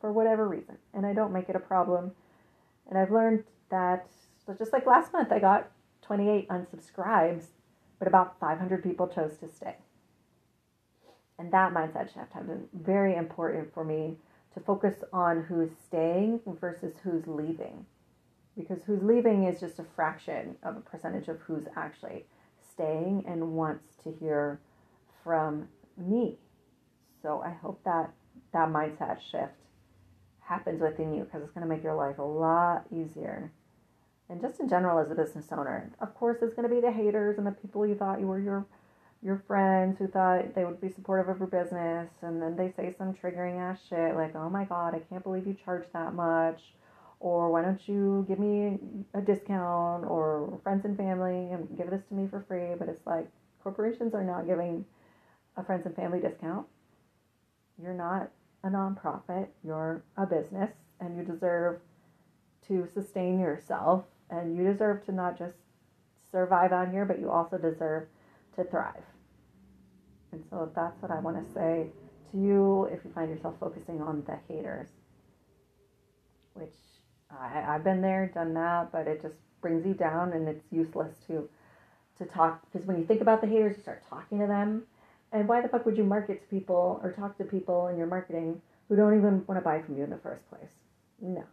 for 0.00 0.12
whatever 0.12 0.46
reason. 0.46 0.76
And 0.94 1.04
I 1.04 1.12
don't 1.12 1.32
make 1.32 1.48
it 1.48 1.56
a 1.56 1.58
problem. 1.58 2.12
And 2.88 2.96
I've 2.96 3.10
learned 3.10 3.42
that, 3.70 4.08
so 4.46 4.54
just 4.54 4.72
like 4.72 4.86
last 4.86 5.12
month, 5.12 5.32
I 5.32 5.40
got 5.40 5.72
28 6.02 6.48
unsubscribes, 6.48 7.46
but 7.98 8.06
about 8.06 8.38
500 8.38 8.84
people 8.84 9.08
chose 9.08 9.36
to 9.38 9.48
stay. 9.48 9.74
And 11.40 11.50
that 11.52 11.72
mindset 11.72 12.12
shift 12.12 12.34
has 12.34 12.44
been 12.44 12.68
very 12.74 13.16
important 13.16 13.72
for 13.72 13.82
me 13.82 14.18
to 14.52 14.60
focus 14.60 14.96
on 15.10 15.44
who's 15.44 15.70
staying 15.86 16.40
versus 16.60 16.92
who's 17.02 17.26
leaving. 17.26 17.86
Because 18.58 18.82
who's 18.84 19.02
leaving 19.02 19.44
is 19.44 19.58
just 19.58 19.78
a 19.78 19.86
fraction 19.96 20.56
of 20.62 20.76
a 20.76 20.80
percentage 20.80 21.28
of 21.28 21.40
who's 21.40 21.64
actually 21.76 22.26
staying 22.70 23.24
and 23.26 23.52
wants 23.52 23.86
to 24.04 24.12
hear 24.20 24.60
from 25.24 25.68
me. 25.96 26.36
So 27.22 27.40
I 27.42 27.52
hope 27.52 27.82
that 27.84 28.12
that 28.52 28.68
mindset 28.68 29.22
shift 29.22 29.54
happens 30.40 30.82
within 30.82 31.14
you 31.14 31.24
because 31.24 31.42
it's 31.42 31.52
going 31.52 31.66
to 31.66 31.74
make 31.74 31.82
your 31.82 31.94
life 31.94 32.18
a 32.18 32.22
lot 32.22 32.84
easier. 32.92 33.50
And 34.28 34.42
just 34.42 34.60
in 34.60 34.68
general, 34.68 34.98
as 34.98 35.10
a 35.10 35.14
business 35.14 35.46
owner, 35.50 35.90
of 36.00 36.14
course, 36.14 36.36
there's 36.38 36.52
going 36.52 36.68
to 36.68 36.74
be 36.74 36.82
the 36.82 36.92
haters 36.92 37.38
and 37.38 37.46
the 37.46 37.52
people 37.52 37.86
you 37.86 37.94
thought 37.94 38.20
you 38.20 38.26
were 38.26 38.38
your 38.38 38.66
your 39.22 39.42
friends 39.46 39.98
who 39.98 40.06
thought 40.08 40.54
they 40.54 40.64
would 40.64 40.80
be 40.80 40.88
supportive 40.88 41.28
of 41.28 41.38
your 41.38 41.48
business, 41.48 42.10
and 42.22 42.40
then 42.40 42.56
they 42.56 42.72
say 42.72 42.94
some 42.96 43.14
triggering 43.14 43.58
ass 43.58 43.78
shit 43.88 44.14
like, 44.14 44.34
"Oh 44.34 44.48
my 44.50 44.64
god, 44.64 44.94
I 44.94 45.00
can't 45.00 45.22
believe 45.22 45.46
you 45.46 45.54
charge 45.54 45.86
that 45.92 46.14
much," 46.14 46.74
or 47.20 47.50
why 47.50 47.62
don't 47.62 47.86
you 47.88 48.24
give 48.28 48.38
me 48.38 48.78
a 49.14 49.20
discount 49.20 50.04
or 50.06 50.58
friends 50.62 50.84
and 50.84 50.96
family 50.96 51.52
and 51.52 51.76
give 51.76 51.90
this 51.90 52.04
to 52.08 52.14
me 52.14 52.26
for 52.28 52.40
free? 52.42 52.74
But 52.78 52.88
it's 52.88 53.06
like 53.06 53.28
corporations 53.62 54.14
are 54.14 54.24
not 54.24 54.46
giving 54.46 54.84
a 55.56 55.64
friends 55.64 55.86
and 55.86 55.94
family 55.94 56.20
discount. 56.20 56.66
You're 57.78 57.94
not 57.94 58.30
a 58.62 58.68
nonprofit 58.68 59.48
you're 59.64 60.02
a 60.16 60.26
business 60.26 60.70
and 61.00 61.16
you 61.16 61.24
deserve 61.24 61.80
to 62.66 62.86
sustain 62.92 63.40
yourself 63.40 64.04
and 64.28 64.56
you 64.56 64.64
deserve 64.64 65.04
to 65.06 65.12
not 65.12 65.38
just 65.38 65.54
survive 66.30 66.72
on 66.72 66.90
here 66.90 67.04
but 67.04 67.18
you 67.18 67.30
also 67.30 67.56
deserve 67.56 68.06
to 68.56 68.64
thrive 68.64 69.04
and 70.32 70.44
so 70.50 70.70
that's 70.74 71.00
what 71.02 71.10
i 71.10 71.18
want 71.20 71.36
to 71.36 71.52
say 71.52 71.86
to 72.30 72.38
you 72.38 72.84
if 72.92 73.04
you 73.04 73.10
find 73.12 73.30
yourself 73.30 73.54
focusing 73.60 74.00
on 74.00 74.22
the 74.26 74.36
haters 74.52 74.88
which 76.54 76.74
I, 77.30 77.64
I've 77.68 77.84
been 77.84 78.00
there, 78.00 78.30
done 78.34 78.54
that, 78.54 78.92
but 78.92 79.06
it 79.06 79.22
just 79.22 79.36
brings 79.60 79.86
you 79.86 79.94
down 79.94 80.32
and 80.32 80.48
it's 80.48 80.64
useless 80.70 81.14
to 81.26 81.48
to 82.18 82.26
talk 82.26 82.60
because 82.70 82.86
when 82.86 82.98
you 82.98 83.04
think 83.04 83.22
about 83.22 83.40
the 83.40 83.46
haters, 83.46 83.76
you 83.76 83.82
start 83.82 84.02
talking 84.08 84.40
to 84.40 84.46
them. 84.46 84.82
And 85.32 85.48
why 85.48 85.60
the 85.62 85.68
fuck 85.68 85.86
would 85.86 85.96
you 85.96 86.04
market 86.04 86.42
to 86.42 86.46
people 86.48 87.00
or 87.02 87.12
talk 87.12 87.38
to 87.38 87.44
people 87.44 87.86
in 87.86 87.96
your 87.96 88.08
marketing 88.08 88.60
who 88.88 88.96
don't 88.96 89.16
even 89.16 89.44
want 89.46 89.58
to 89.58 89.64
buy 89.64 89.80
from 89.80 89.96
you 89.96 90.04
in 90.04 90.10
the 90.10 90.18
first 90.18 90.46
place? 90.50 90.70
No. 91.22 91.44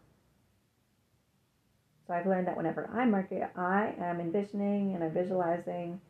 So 2.07 2.13
I've 2.13 2.25
learned 2.25 2.47
that 2.47 2.57
whenever 2.57 2.89
I 2.91 3.05
market, 3.05 3.49
I 3.55 3.93
am 3.99 4.19
envisioning 4.19 4.95
and 4.95 5.03
I'm 5.03 5.11
visualizing 5.11 6.01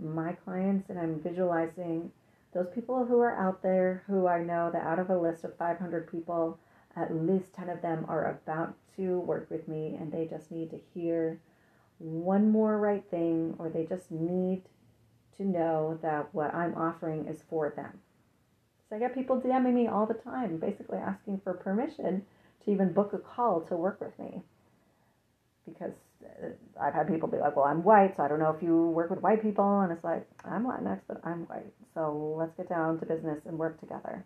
my 0.00 0.32
clients 0.32 0.90
and 0.90 0.98
I'm 0.98 1.20
visualizing 1.20 2.10
those 2.52 2.68
people 2.74 3.04
who 3.04 3.20
are 3.20 3.36
out 3.36 3.62
there 3.62 4.02
who 4.06 4.26
I 4.26 4.42
know 4.42 4.70
that 4.72 4.82
out 4.82 4.98
of 4.98 5.10
a 5.10 5.18
list 5.18 5.44
of 5.44 5.56
500 5.56 6.10
people, 6.10 6.58
at 6.96 7.14
least 7.14 7.54
10 7.54 7.68
of 7.68 7.82
them 7.82 8.04
are 8.08 8.30
about 8.30 8.74
to 8.96 9.20
work 9.20 9.48
with 9.50 9.68
me 9.68 9.96
and 9.98 10.10
they 10.10 10.26
just 10.26 10.50
need 10.50 10.70
to 10.70 10.80
hear 10.94 11.38
one 11.98 12.50
more 12.50 12.78
right 12.78 13.04
thing 13.10 13.54
or 13.58 13.68
they 13.68 13.84
just 13.84 14.10
need 14.10 14.62
to 15.36 15.44
know 15.44 15.98
that 16.02 16.34
what 16.34 16.54
I'm 16.54 16.74
offering 16.74 17.26
is 17.26 17.42
for 17.48 17.70
them. 17.70 18.00
So 18.88 18.96
I 18.96 18.98
get 18.98 19.14
people 19.14 19.40
DMing 19.40 19.74
me 19.74 19.86
all 19.86 20.06
the 20.06 20.14
time, 20.14 20.56
basically 20.56 20.98
asking 20.98 21.40
for 21.44 21.54
permission 21.54 22.26
to 22.64 22.70
even 22.70 22.92
book 22.92 23.12
a 23.12 23.18
call 23.18 23.60
to 23.62 23.76
work 23.76 24.00
with 24.00 24.18
me. 24.18 24.42
Because 25.66 25.92
I've 26.80 26.94
had 26.94 27.08
people 27.08 27.28
be 27.28 27.38
like, 27.38 27.56
well, 27.56 27.66
I'm 27.66 27.82
white, 27.82 28.16
so 28.16 28.22
I 28.22 28.28
don't 28.28 28.38
know 28.38 28.50
if 28.50 28.62
you 28.62 28.88
work 28.88 29.10
with 29.10 29.20
white 29.20 29.42
people. 29.42 29.80
And 29.80 29.92
it's 29.92 30.04
like, 30.04 30.26
I'm 30.44 30.64
Latinx, 30.64 31.00
but 31.08 31.20
I'm 31.24 31.46
white. 31.46 31.72
So 31.94 32.34
let's 32.38 32.54
get 32.56 32.68
down 32.68 32.98
to 33.00 33.06
business 33.06 33.38
and 33.46 33.58
work 33.58 33.80
together. 33.80 34.24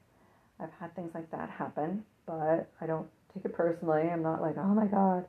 I've 0.60 0.72
had 0.78 0.94
things 0.94 1.10
like 1.14 1.30
that 1.30 1.50
happen, 1.50 2.04
but 2.26 2.70
I 2.80 2.86
don't 2.86 3.08
take 3.32 3.44
it 3.44 3.54
personally. 3.54 4.02
I'm 4.02 4.22
not 4.22 4.40
like, 4.40 4.56
oh 4.56 4.74
my 4.74 4.86
God, 4.86 5.24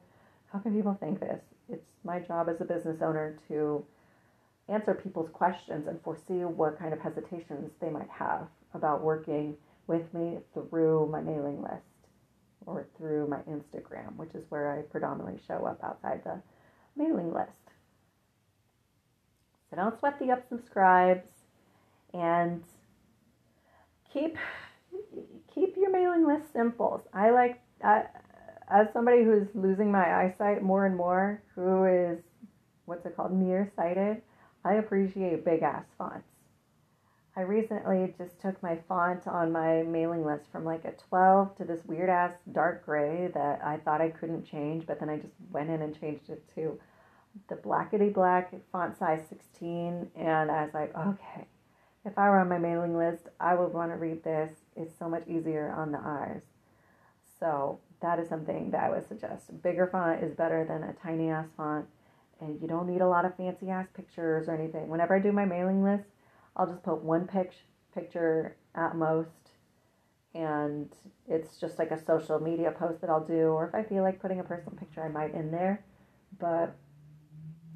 how 0.51 0.59
can 0.59 0.75
people 0.75 0.95
think 0.99 1.19
this? 1.19 1.41
It's 1.69 1.85
my 2.03 2.19
job 2.19 2.47
as 2.49 2.61
a 2.61 2.65
business 2.65 3.01
owner 3.01 3.37
to 3.47 3.83
answer 4.69 4.93
people's 4.93 5.29
questions 5.31 5.87
and 5.87 6.01
foresee 6.01 6.45
what 6.45 6.77
kind 6.79 6.93
of 6.93 6.99
hesitations 6.99 7.71
they 7.81 7.89
might 7.89 8.09
have 8.09 8.47
about 8.73 9.01
working 9.03 9.55
with 9.87 10.11
me 10.13 10.37
through 10.53 11.07
my 11.11 11.21
mailing 11.21 11.61
list 11.61 11.83
or 12.65 12.87
through 12.97 13.27
my 13.27 13.39
Instagram, 13.41 14.15
which 14.15 14.33
is 14.33 14.43
where 14.49 14.77
I 14.77 14.81
predominantly 14.83 15.39
show 15.47 15.65
up 15.65 15.83
outside 15.83 16.23
the 16.23 16.41
mailing 16.95 17.33
list. 17.33 17.49
So 19.69 19.77
don't 19.77 19.97
sweat 19.99 20.19
the 20.19 20.25
unsubscribes 20.25 21.23
and 22.13 22.63
keep 24.11 24.37
keep 25.53 25.75
your 25.75 25.91
mailing 25.91 26.25
list 26.25 26.53
simple. 26.53 27.03
I 27.13 27.31
like 27.31 27.61
uh, 27.83 28.03
as 28.69 28.87
somebody 28.93 29.23
who's 29.23 29.47
losing 29.53 29.91
my 29.91 30.23
eyesight 30.23 30.63
more 30.63 30.85
and 30.85 30.95
more, 30.95 31.41
who 31.55 31.85
is 31.85 32.19
what's 32.85 33.05
it 33.05 33.15
called 33.15 33.33
nearsighted, 33.33 34.21
I 34.63 34.75
appreciate 34.75 35.43
big 35.43 35.63
ass 35.63 35.85
fonts. 35.97 36.34
I 37.37 37.41
recently 37.41 38.13
just 38.17 38.39
took 38.39 38.61
my 38.63 38.77
font 38.87 39.27
on 39.27 39.51
my 39.51 39.83
mailing 39.83 40.25
list 40.25 40.45
from 40.51 40.63
like 40.63 40.85
a 40.85 40.93
12 41.09 41.57
to 41.57 41.65
this 41.65 41.83
weird 41.85 42.09
ass 42.09 42.33
dark 42.53 42.85
gray 42.85 43.29
that 43.33 43.61
I 43.61 43.77
thought 43.77 43.99
I 43.99 44.09
couldn't 44.09 44.45
change, 44.45 44.85
but 44.87 45.01
then 45.01 45.09
I 45.09 45.17
just 45.17 45.33
went 45.51 45.69
in 45.69 45.81
and 45.81 45.99
changed 45.99 46.29
it 46.29 46.43
to 46.55 46.79
the 47.49 47.55
blackety 47.55 48.13
black 48.13 48.53
font 48.71 48.97
size 48.97 49.21
16. 49.27 50.11
And 50.15 50.49
I 50.49 50.63
was 50.63 50.73
like, 50.73 50.95
okay, 50.95 51.47
if 52.05 52.17
I 52.17 52.29
were 52.29 52.39
on 52.39 52.47
my 52.47 52.57
mailing 52.57 52.97
list, 52.97 53.27
I 53.37 53.55
would 53.55 53.73
want 53.73 53.91
to 53.91 53.97
read 53.97 54.23
this. 54.23 54.51
It's 54.77 54.97
so 54.97 55.09
much 55.09 55.27
easier 55.27 55.73
on 55.77 55.91
the 55.91 55.99
eyes. 55.99 56.41
So 57.37 57.79
that 58.01 58.17
is 58.17 58.29
something 58.29 58.71
that 58.71 58.83
I 58.83 58.89
would 58.89 59.09
suggest. 59.09 59.61
Bigger 59.61 59.87
font 59.87 60.23
is 60.23 60.33
better 60.33 60.63
than 60.63 60.83
a 60.83 60.93
tiny 60.93 61.29
ass 61.29 61.47
font. 61.57 61.85
And 62.39 62.61
you 62.61 62.67
don't 62.69 62.87
need 62.87 63.01
a 63.01 63.09
lot 63.09 63.25
of 63.25 63.35
fancy 63.35 63.69
ass 63.69 63.87
pictures 63.93 64.47
or 64.47 64.55
anything. 64.55 64.87
Whenever 64.87 65.15
I 65.15 65.19
do 65.19 65.33
my 65.33 65.45
mailing 65.45 65.83
list, 65.83 66.05
I'll 66.55 66.67
just 66.67 66.83
put 66.83 67.03
one 67.03 67.27
pic- 67.27 67.53
picture 67.93 68.55
at 68.73 68.95
most 68.95 69.29
and 70.35 70.89
it's 71.27 71.57
just 71.57 71.79
like 71.79 71.91
a 71.91 72.03
social 72.03 72.39
media 72.39 72.71
post 72.71 72.99
that 73.01 73.09
I'll 73.09 73.25
do, 73.25 73.47
or 73.47 73.65
if 73.67 73.73
I 73.73 73.83
feel 73.83 74.03
like 74.03 74.21
putting 74.21 74.41
a 74.41 74.43
personal 74.43 74.77
picture, 74.77 75.01
I 75.01 75.07
might 75.07 75.33
in 75.33 75.49
there. 75.49 75.83
But 76.37 76.75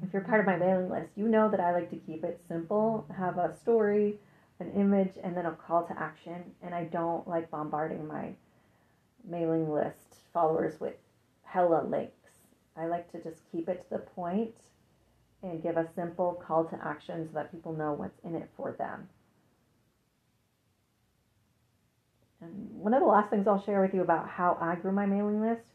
if 0.02 0.12
you're 0.12 0.22
part 0.22 0.40
of 0.40 0.46
my 0.46 0.56
mailing 0.56 0.90
list, 0.90 1.08
you 1.16 1.26
know 1.26 1.50
that 1.50 1.58
I 1.58 1.72
like 1.72 1.88
to 1.90 1.96
keep 1.96 2.22
it 2.22 2.40
simple, 2.46 3.06
have 3.16 3.38
a 3.38 3.56
story, 3.56 4.18
an 4.60 4.70
image, 4.72 5.12
and 5.22 5.34
then 5.34 5.46
a 5.46 5.52
call 5.52 5.86
to 5.86 5.98
action. 5.98 6.52
And 6.62 6.74
I 6.74 6.84
don't 6.84 7.26
like 7.26 7.50
bombarding 7.50 8.06
my 8.06 8.34
mailing 9.26 9.72
list 9.72 10.16
followers 10.32 10.78
with 10.78 10.94
hella 11.42 11.82
links. 11.82 12.30
I 12.76 12.86
like 12.86 13.10
to 13.12 13.22
just 13.22 13.40
keep 13.50 13.70
it 13.70 13.84
to 13.84 13.90
the 13.90 13.98
point 13.98 14.54
and 15.42 15.62
give 15.62 15.76
a 15.76 15.88
simple 15.94 16.42
call 16.46 16.64
to 16.64 16.78
action 16.84 17.26
so 17.26 17.34
that 17.34 17.50
people 17.50 17.72
know 17.72 17.92
what's 17.92 18.18
in 18.24 18.34
it 18.34 18.48
for 18.56 18.72
them. 18.72 19.08
And 22.40 22.70
one 22.70 22.94
of 22.94 23.00
the 23.00 23.06
last 23.06 23.30
things 23.30 23.46
I'll 23.46 23.62
share 23.62 23.82
with 23.82 23.94
you 23.94 24.02
about 24.02 24.28
how 24.28 24.56
I 24.60 24.74
grew 24.76 24.92
my 24.92 25.06
mailing 25.06 25.40
list 25.40 25.66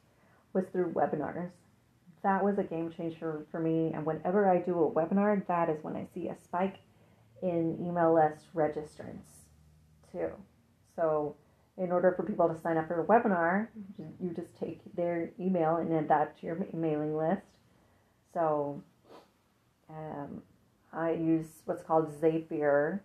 was 0.54 0.66
through 0.72 0.94
webinars. 0.94 1.52
That 2.24 2.44
was 2.44 2.58
a 2.58 2.64
game 2.64 2.92
changer 2.96 3.46
for 3.52 3.60
me. 3.60 3.92
And 3.94 4.06
whenever 4.06 4.50
I 4.50 4.58
do 4.58 4.84
a 4.84 4.92
webinar, 4.92 5.46
that 5.48 5.70
is 5.70 5.84
when 5.84 5.96
I 5.96 6.08
see 6.14 6.28
a 6.28 6.36
spike 6.44 6.78
in 7.44 7.78
email 7.80 8.16
list 8.16 8.46
registrants 8.56 9.46
too. 10.12 10.32
So, 10.96 11.36
in 11.78 11.92
order 11.92 12.14
for 12.16 12.24
people 12.24 12.48
to 12.48 12.60
sign 12.62 12.78
up 12.78 12.88
for 12.88 13.02
a 13.02 13.06
webinar, 13.06 13.68
mm-hmm. 13.78 14.26
you 14.26 14.34
just 14.34 14.58
take 14.58 14.80
their 14.96 15.32
email 15.40 15.76
and 15.76 15.94
add 15.94 16.08
that 16.08 16.40
to 16.40 16.46
your 16.46 16.66
mailing 16.74 17.18
list. 17.18 17.46
So, 18.34 18.82
um, 19.90 20.42
I 20.94 21.12
use 21.12 21.48
what's 21.66 21.84
called 21.84 22.10
Zapier, 22.22 23.02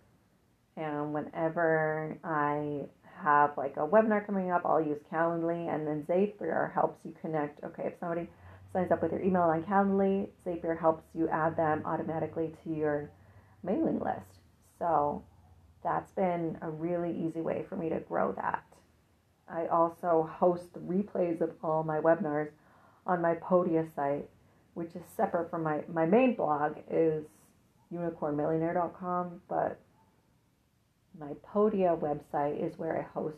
and 0.77 1.13
whenever 1.13 2.17
I 2.23 2.85
have 3.21 3.57
like 3.57 3.77
a 3.77 3.87
webinar 3.87 4.25
coming 4.25 4.51
up, 4.51 4.63
I'll 4.65 4.81
use 4.81 4.99
Calendly, 5.11 5.73
and 5.73 5.85
then 5.85 6.03
Zapier 6.03 6.73
helps 6.73 7.05
you 7.05 7.13
connect. 7.21 7.63
Okay, 7.63 7.83
if 7.87 7.99
somebody 7.99 8.27
signs 8.73 8.91
up 8.91 9.01
with 9.01 9.11
your 9.11 9.21
email 9.21 9.43
on 9.43 9.63
Calendly, 9.63 10.29
Zapier 10.45 10.79
helps 10.79 11.03
you 11.13 11.27
add 11.29 11.55
them 11.55 11.83
automatically 11.85 12.53
to 12.63 12.73
your 12.73 13.11
mailing 13.63 13.99
list. 13.99 14.39
So 14.79 15.23
that's 15.83 16.11
been 16.11 16.57
a 16.61 16.69
really 16.69 17.11
easy 17.11 17.41
way 17.41 17.65
for 17.67 17.75
me 17.75 17.89
to 17.89 17.99
grow 17.99 18.31
that. 18.33 18.63
I 19.47 19.67
also 19.67 20.29
host 20.31 20.73
replays 20.87 21.41
of 21.41 21.51
all 21.63 21.83
my 21.83 21.99
webinars 21.99 22.51
on 23.05 23.21
my 23.21 23.35
Podia 23.35 23.93
site, 23.93 24.29
which 24.73 24.95
is 24.95 25.03
separate 25.15 25.49
from 25.49 25.63
my, 25.63 25.81
my 25.91 26.05
main 26.05 26.35
blog 26.35 26.77
is 26.89 27.25
unicornmillionaire.com, 27.93 29.41
but 29.49 29.79
my 31.19 31.31
Podia 31.53 31.97
website 31.99 32.65
is 32.65 32.77
where 32.77 32.97
I 32.97 33.19
host 33.19 33.37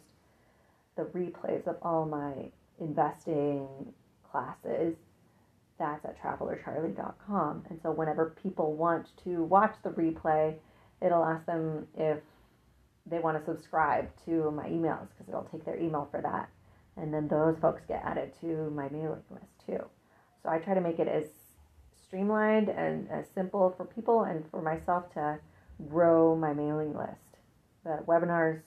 the 0.96 1.04
replays 1.04 1.68
of 1.68 1.78
all 1.82 2.06
my 2.06 2.50
investing 2.80 3.68
classes. 4.32 4.96
That's 5.80 6.06
at 6.06 6.22
travelercharly.com. 6.22 7.66
And 7.70 7.80
so 7.82 7.92
whenever 7.92 8.36
people 8.42 8.74
want 8.74 9.08
to 9.24 9.44
watch 9.44 9.76
the 9.84 9.90
replay, 9.90 10.56
it'll 11.02 11.26
ask 11.26 11.46
them 11.46 11.88
if 11.98 12.20
they 13.06 13.20
want 13.20 13.38
to 13.38 13.52
subscribe 13.52 14.10
to 14.26 14.52
my 14.52 14.68
emails 14.68 15.08
because 15.10 15.28
it'll 15.28 15.50
take 15.52 15.66
their 15.66 15.80
email 15.80 16.08
for 16.12 16.22
that. 16.22 16.50
And 16.96 17.14
then 17.14 17.28
those 17.28 17.58
folks 17.60 17.82
get 17.88 18.04
added 18.06 18.34
to 18.42 18.70
my 18.70 18.88
mailing 18.90 19.24
list 19.32 19.46
too. 19.66 19.84
So 20.44 20.50
I 20.50 20.60
try 20.60 20.74
to 20.74 20.82
make 20.82 21.00
it 21.00 21.08
as 21.08 21.26
streamlined 22.06 22.70
and 22.70 23.10
as 23.10 23.30
simple 23.34 23.74
for 23.76 23.86
people 23.86 24.24
and 24.24 24.44
for 24.52 24.62
myself 24.62 25.12
to 25.14 25.40
grow 25.90 26.36
my 26.36 26.54
mailing 26.54 26.96
list 26.96 27.38
that 27.86 28.06
webinars 28.06 28.62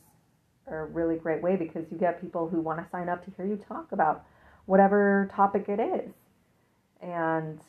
are 0.66 0.80
a 0.80 0.86
really 0.86 1.16
great 1.16 1.42
way 1.42 1.56
because 1.56 1.84
you 1.90 1.98
get 1.98 2.20
people 2.20 2.48
who 2.48 2.60
want 2.60 2.82
to 2.82 2.90
sign 2.90 3.08
up 3.08 3.24
to 3.24 3.30
hear 3.36 3.46
you 3.46 3.56
talk 3.56 3.92
about 3.92 4.24
whatever 4.66 5.30
topic 5.34 5.68
it 5.68 5.80
is. 5.80 6.12
And 7.00 7.60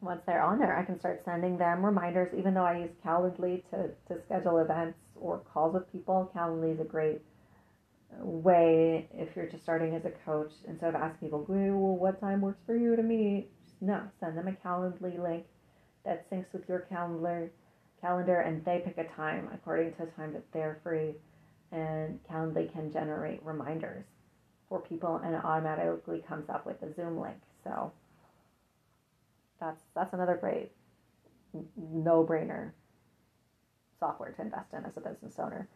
once 0.00 0.22
they're 0.26 0.42
on 0.42 0.58
there, 0.58 0.76
I 0.76 0.84
can 0.84 0.98
start 0.98 1.24
sending 1.24 1.58
them 1.58 1.84
reminders, 1.84 2.32
even 2.38 2.54
though 2.54 2.64
I 2.64 2.78
use 2.78 2.90
Calendly 3.04 3.68
to, 3.70 3.90
to 4.08 4.22
schedule 4.22 4.58
events 4.58 4.98
or 5.16 5.38
calls 5.52 5.74
with 5.74 5.90
people. 5.90 6.30
Calendly 6.34 6.74
is 6.74 6.80
a 6.80 6.84
great 6.84 7.20
way 8.20 9.08
if 9.12 9.34
you're 9.36 9.48
just 9.48 9.62
starting 9.62 9.94
as 9.94 10.04
a 10.04 10.12
coach. 10.24 10.52
Instead 10.66 10.94
of 10.94 10.94
asking 10.96 11.28
people, 11.28 11.44
well, 11.48 11.96
what 11.96 12.20
time 12.20 12.40
works 12.40 12.62
for 12.66 12.76
you 12.76 12.96
to 12.96 13.02
meet? 13.02 13.48
Just 13.64 13.82
no, 13.82 14.02
send 14.20 14.36
them 14.36 14.48
a 14.48 14.52
Calendly 14.52 15.20
link 15.22 15.44
that 16.04 16.30
syncs 16.30 16.52
with 16.52 16.68
your 16.68 16.80
calendar 16.80 17.50
calendar 18.00 18.40
and 18.40 18.64
they 18.64 18.80
pick 18.84 18.98
a 18.98 19.04
time 19.04 19.48
according 19.52 19.92
to 19.94 20.02
a 20.02 20.06
time 20.06 20.32
that 20.32 20.44
they're 20.52 20.78
free 20.82 21.14
and 21.72 22.20
Calendly 22.30 22.72
can 22.72 22.92
generate 22.92 23.44
reminders 23.44 24.04
for 24.68 24.80
people 24.80 25.16
and 25.24 25.34
it 25.34 25.44
automatically 25.44 26.22
comes 26.26 26.48
up 26.48 26.66
with 26.66 26.80
a 26.82 26.94
Zoom 26.94 27.18
link. 27.18 27.36
So 27.64 27.92
that's 29.60 29.82
that's 29.94 30.12
another 30.12 30.36
great 30.36 30.72
no-brainer 31.76 32.72
software 33.98 34.32
to 34.32 34.42
invest 34.42 34.74
in 34.74 34.84
as 34.84 34.96
a 34.96 35.00
business 35.00 35.38
owner 35.38 35.68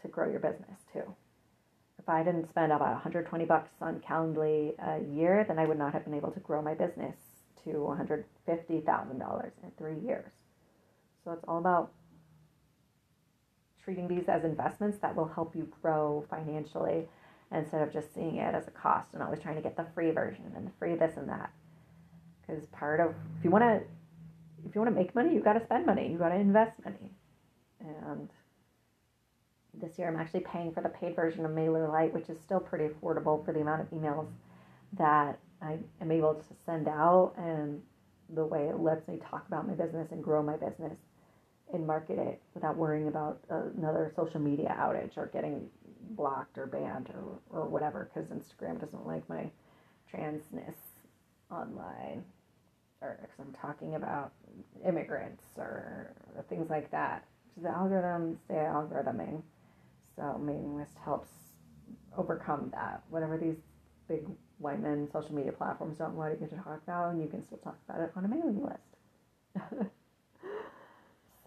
to 0.00 0.08
grow 0.08 0.30
your 0.30 0.40
business 0.40 0.80
too. 0.92 1.14
If 1.98 2.08
I 2.08 2.22
didn't 2.22 2.48
spend 2.48 2.72
about 2.72 2.92
120 2.92 3.44
bucks 3.44 3.70
on 3.80 4.00
Calendly 4.00 4.74
a 4.78 5.02
year, 5.14 5.44
then 5.46 5.58
I 5.58 5.66
would 5.66 5.78
not 5.78 5.92
have 5.92 6.04
been 6.04 6.14
able 6.14 6.30
to 6.32 6.40
grow 6.40 6.60
my 6.60 6.74
business 6.74 7.16
to 7.64 7.70
$150,000 7.70 9.50
in 9.62 9.70
3 9.78 9.98
years. 10.00 10.32
So 11.24 11.32
it's 11.32 11.44
all 11.48 11.58
about 11.58 11.92
treating 13.82 14.08
these 14.08 14.28
as 14.28 14.44
investments 14.44 14.98
that 14.98 15.14
will 15.14 15.28
help 15.28 15.54
you 15.56 15.68
grow 15.82 16.24
financially 16.28 17.08
instead 17.52 17.82
of 17.82 17.92
just 17.92 18.12
seeing 18.14 18.36
it 18.36 18.54
as 18.54 18.66
a 18.66 18.70
cost 18.70 19.14
and 19.14 19.22
always 19.22 19.40
trying 19.40 19.56
to 19.56 19.62
get 19.62 19.76
the 19.76 19.86
free 19.94 20.10
version 20.10 20.52
and 20.56 20.66
the 20.66 20.72
free 20.78 20.94
this 20.94 21.16
and 21.16 21.28
that. 21.28 21.50
Because 22.46 22.66
part 22.66 23.00
of 23.00 23.14
if 23.38 23.44
you 23.44 23.50
want 23.50 23.64
to 23.64 23.80
if 24.66 24.74
you 24.74 24.80
want 24.80 24.94
to 24.94 24.98
make 24.98 25.14
money, 25.14 25.34
you 25.34 25.40
got 25.40 25.54
to 25.54 25.64
spend 25.64 25.86
money. 25.86 26.10
You 26.10 26.18
got 26.18 26.30
to 26.30 26.36
invest 26.36 26.72
money. 26.84 27.10
And 27.80 28.30
this 29.80 29.98
year 29.98 30.08
I'm 30.08 30.16
actually 30.16 30.40
paying 30.40 30.72
for 30.72 30.82
the 30.82 30.88
paid 30.88 31.16
version 31.16 31.44
of 31.44 31.52
MailerLite, 31.52 32.12
which 32.12 32.28
is 32.28 32.38
still 32.40 32.60
pretty 32.60 32.86
affordable 32.86 33.44
for 33.44 33.52
the 33.52 33.60
amount 33.60 33.82
of 33.82 33.90
emails 33.90 34.26
that 34.94 35.38
I 35.60 35.78
am 36.00 36.10
able 36.10 36.34
to 36.34 36.54
send 36.66 36.88
out 36.88 37.34
and 37.36 37.80
the 38.34 38.44
way 38.44 38.68
it 38.68 38.78
lets 38.78 39.06
me 39.08 39.18
talk 39.18 39.46
about 39.48 39.66
my 39.66 39.74
business 39.74 40.12
and 40.12 40.22
grow 40.22 40.42
my 40.42 40.56
business 40.56 40.96
and 41.72 41.86
market 41.86 42.18
it 42.18 42.40
without 42.54 42.76
worrying 42.76 43.08
about 43.08 43.40
another 43.48 44.12
social 44.14 44.40
media 44.40 44.74
outage 44.78 45.16
or 45.16 45.26
getting 45.26 45.68
blocked 46.10 46.58
or 46.58 46.66
banned 46.66 47.10
or, 47.14 47.38
or 47.50 47.68
whatever 47.68 48.10
because 48.12 48.30
Instagram 48.30 48.80
doesn't 48.80 49.06
like 49.06 49.28
my 49.28 49.50
transness 50.12 50.74
online 51.50 52.24
or 53.00 53.18
because 53.20 53.38
I'm 53.38 53.54
talking 53.60 53.94
about 53.94 54.32
immigrants 54.86 55.44
or 55.56 56.14
things 56.48 56.70
like 56.70 56.90
that. 56.90 57.24
The 57.62 57.68
algorithms 57.68 58.36
stay 58.44 58.54
algorithming. 58.54 59.42
So 60.16 60.38
mailing 60.38 60.76
list 60.76 60.92
helps 61.04 61.28
overcome 62.16 62.70
that. 62.74 63.02
Whatever 63.10 63.36
these 63.36 63.56
big 64.08 64.26
white 64.58 64.80
men 64.80 65.08
social 65.12 65.34
media 65.34 65.52
platforms 65.52 65.98
don't 65.98 66.14
want 66.14 66.40
you 66.40 66.46
to 66.46 66.56
talk 66.56 66.80
about, 66.84 67.12
and 67.12 67.20
you 67.20 67.28
can 67.28 67.42
still 67.42 67.58
talk 67.58 67.76
about 67.88 68.00
it 68.00 68.12
on 68.16 68.24
a 68.24 68.28
mailing 68.28 68.62
list. 68.62 69.90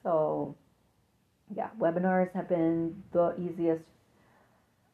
So, 0.08 0.56
yeah, 1.54 1.68
webinars 1.78 2.32
have 2.34 2.48
been 2.48 3.04
the 3.12 3.36
easiest 3.38 3.84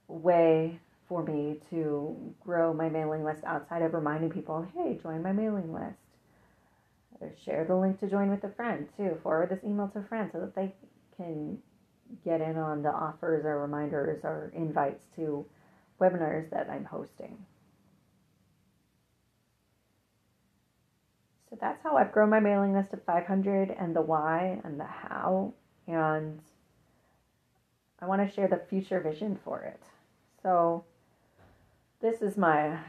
way 0.07 0.79
for 1.07 1.23
me 1.23 1.59
to 1.69 2.33
grow 2.43 2.73
my 2.73 2.89
mailing 2.89 3.23
list 3.23 3.43
outside 3.43 3.83
of 3.83 3.93
reminding 3.93 4.31
people, 4.31 4.65
hey, 4.75 4.99
join 5.03 5.21
my 5.21 5.31
mailing 5.31 5.71
list. 5.71 5.99
Or 7.21 7.31
share 7.45 7.63
the 7.63 7.75
link 7.75 7.99
to 7.99 8.09
join 8.09 8.31
with 8.31 8.43
a 8.43 8.49
friend 8.49 8.87
too. 8.97 9.19
Forward 9.21 9.49
this 9.49 9.63
email 9.63 9.87
to 9.89 9.99
a 9.99 10.03
friend 10.03 10.31
so 10.33 10.39
that 10.39 10.55
they 10.55 10.73
can 11.15 11.59
get 12.23 12.41
in 12.41 12.57
on 12.57 12.83
the 12.83 12.89
offers 12.89 13.45
or 13.45 13.61
reminders 13.61 14.23
or 14.23 14.51
invites 14.55 15.03
to 15.15 15.45
webinars 15.99 16.49
that 16.51 16.69
I'm 16.69 16.85
hosting. 16.85 17.37
So 21.49 21.57
that's 21.61 21.83
how 21.83 21.97
I've 21.97 22.11
grown 22.11 22.29
my 22.29 22.39
mailing 22.39 22.73
list 22.73 22.91
to 22.91 22.97
500 22.97 23.75
and 23.77 23.95
the 23.95 24.01
why 24.01 24.59
and 24.63 24.79
the 24.79 24.85
how. 24.85 25.53
And 25.87 26.39
I 27.99 28.05
want 28.05 28.27
to 28.27 28.33
share 28.33 28.47
the 28.47 28.61
future 28.69 28.99
vision 28.99 29.39
for 29.43 29.61
it. 29.61 29.79
So 30.41 30.83
this 32.01 32.21
is 32.21 32.37
my 32.37 32.79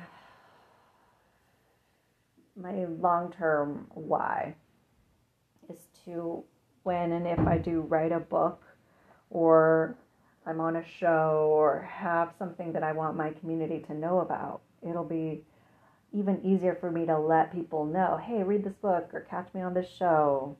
my 2.57 2.85
long-term 2.85 3.87
why 3.91 4.55
is 5.69 5.79
to 6.05 6.45
when 6.85 7.13
and 7.13 7.27
if 7.27 7.41
I 7.41 7.59
do 7.59 7.81
write 7.81 8.13
a 8.13 8.21
book 8.21 8.63
or 9.35 9.99
I'm 10.47 10.61
on 10.61 10.77
a 10.77 10.85
show 11.01 11.51
or 11.51 11.83
have 11.83 12.33
something 12.38 12.73
that 12.73 12.83
I 12.83 12.92
want 12.92 13.16
my 13.16 13.31
community 13.33 13.85
to 13.88 13.94
know 13.94 14.20
about, 14.20 14.62
it'll 14.88 15.05
be 15.05 15.42
even 16.12 16.40
easier 16.44 16.77
for 16.81 16.90
me 16.90 17.05
to 17.07 17.18
let 17.18 17.53
people 17.53 17.85
know, 17.85 18.18
hey, 18.23 18.44
read 18.44 18.64
this 18.64 18.77
book 18.81 19.11
or 19.12 19.27
catch 19.29 19.53
me 19.53 19.61
on 19.61 19.75
this 19.75 19.88
show 19.99 20.57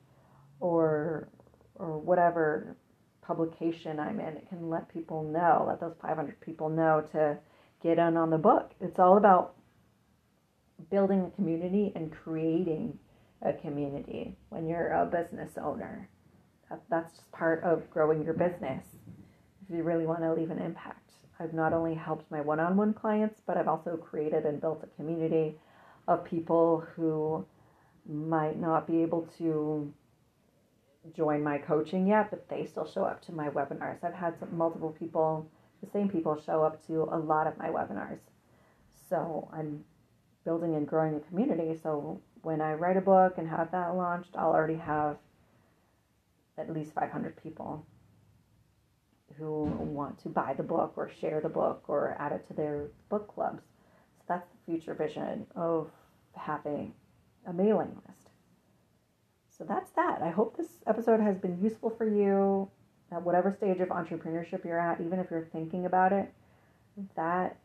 or 0.59 1.29
or 1.75 1.97
whatever 1.97 2.75
publication 3.21 3.99
I'm 3.99 4.19
in. 4.19 4.37
It 4.37 4.49
can 4.49 4.69
let 4.69 4.93
people 4.93 5.23
know, 5.23 5.65
let 5.67 5.79
those 5.79 5.95
500 6.01 6.39
people 6.41 6.69
know 6.69 7.03
to 7.11 7.37
get 7.81 7.97
in 7.97 8.17
on 8.17 8.29
the 8.29 8.37
book. 8.37 8.71
It's 8.79 8.99
all 8.99 9.17
about 9.17 9.55
building 10.89 11.21
a 11.21 11.35
community 11.35 11.91
and 11.95 12.11
creating 12.11 12.97
a 13.41 13.53
community 13.53 14.35
when 14.49 14.67
you're 14.67 14.89
a 14.89 15.05
business 15.05 15.51
owner. 15.57 16.09
That, 16.69 16.81
that's 16.89 17.13
just 17.13 17.31
part 17.31 17.63
of 17.63 17.89
growing 17.91 18.23
your 18.23 18.33
business 18.33 18.83
if 19.63 19.75
you 19.75 19.83
really 19.83 20.05
want 20.05 20.21
to 20.21 20.33
leave 20.33 20.51
an 20.51 20.59
impact. 20.59 21.11
I've 21.39 21.53
not 21.53 21.73
only 21.73 21.95
helped 21.95 22.29
my 22.31 22.41
one 22.41 22.59
on 22.59 22.77
one 22.77 22.93
clients, 22.93 23.41
but 23.45 23.57
I've 23.57 23.67
also 23.67 23.97
created 23.97 24.45
and 24.45 24.61
built 24.61 24.83
a 24.83 24.95
community 24.95 25.55
of 26.07 26.23
people 26.23 26.85
who 26.95 27.45
might 28.07 28.59
not 28.59 28.87
be 28.87 29.01
able 29.01 29.27
to 29.37 29.91
join 31.15 31.43
my 31.43 31.57
coaching 31.57 32.07
yet, 32.07 32.29
but 32.29 32.47
they 32.49 32.65
still 32.65 32.87
show 32.87 33.03
up 33.03 33.21
to 33.25 33.31
my 33.31 33.49
webinars. 33.49 34.03
I've 34.03 34.13
had 34.13 34.39
some, 34.39 34.55
multiple 34.55 34.95
people, 34.97 35.49
the 35.83 35.89
same 35.89 36.09
people, 36.09 36.39
show 36.45 36.63
up 36.63 36.85
to 36.87 37.03
a 37.11 37.17
lot 37.17 37.47
of 37.47 37.57
my 37.57 37.67
webinars. 37.67 38.19
So 39.09 39.49
I'm 39.53 39.83
building 40.45 40.75
and 40.75 40.87
growing 40.87 41.15
a 41.15 41.19
community. 41.19 41.77
So 41.81 42.21
when 42.41 42.61
I 42.61 42.73
write 42.73 42.97
a 42.97 43.01
book 43.01 43.35
and 43.37 43.47
have 43.47 43.71
that 43.71 43.95
launched, 43.95 44.35
I'll 44.35 44.51
already 44.51 44.77
have 44.77 45.17
at 46.57 46.73
least 46.73 46.93
500 46.93 47.41
people 47.41 47.85
who 49.37 49.63
want 49.79 50.19
to 50.23 50.29
buy 50.29 50.53
the 50.53 50.63
book 50.63 50.93
or 50.95 51.09
share 51.09 51.41
the 51.41 51.49
book 51.49 51.83
or 51.87 52.15
add 52.19 52.31
it 52.31 52.47
to 52.47 52.53
their 52.53 52.87
book 53.09 53.33
clubs. 53.33 53.63
So 54.17 54.23
that's 54.27 54.47
the 54.47 54.71
future 54.71 54.93
vision 54.93 55.45
of 55.55 55.89
having 56.33 56.93
a 57.45 57.53
mailing 57.53 57.95
list. 58.07 58.29
So 59.57 59.63
that's 59.63 59.91
that. 59.91 60.21
I 60.21 60.29
hope 60.29 60.57
this 60.57 60.67
episode 60.87 61.21
has 61.21 61.37
been 61.37 61.61
useful 61.61 61.89
for 61.89 62.07
you 62.07 62.69
at 63.11 63.23
whatever 63.23 63.51
stage 63.51 63.79
of 63.79 63.89
entrepreneurship 63.89 64.65
you're 64.65 64.79
at, 64.79 65.01
even 65.01 65.19
if 65.19 65.31
you're 65.31 65.47
thinking 65.51 65.85
about 65.85 66.11
it. 66.11 66.33
That 67.15 67.57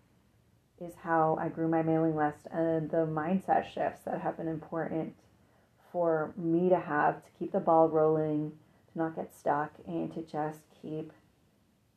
is 0.80 0.94
how 1.02 1.36
I 1.40 1.48
grew 1.48 1.68
my 1.68 1.82
mailing 1.82 2.16
list 2.16 2.46
and 2.52 2.90
the 2.90 3.06
mindset 3.06 3.72
shifts 3.72 4.02
that 4.04 4.20
have 4.20 4.36
been 4.36 4.48
important 4.48 5.14
for 5.92 6.32
me 6.36 6.68
to 6.68 6.78
have 6.78 7.24
to 7.24 7.30
keep 7.38 7.52
the 7.52 7.60
ball 7.60 7.88
rolling, 7.88 8.52
to 8.92 8.98
not 8.98 9.16
get 9.16 9.34
stuck, 9.34 9.72
and 9.86 10.12
to 10.14 10.22
just 10.22 10.60
keep 10.80 11.12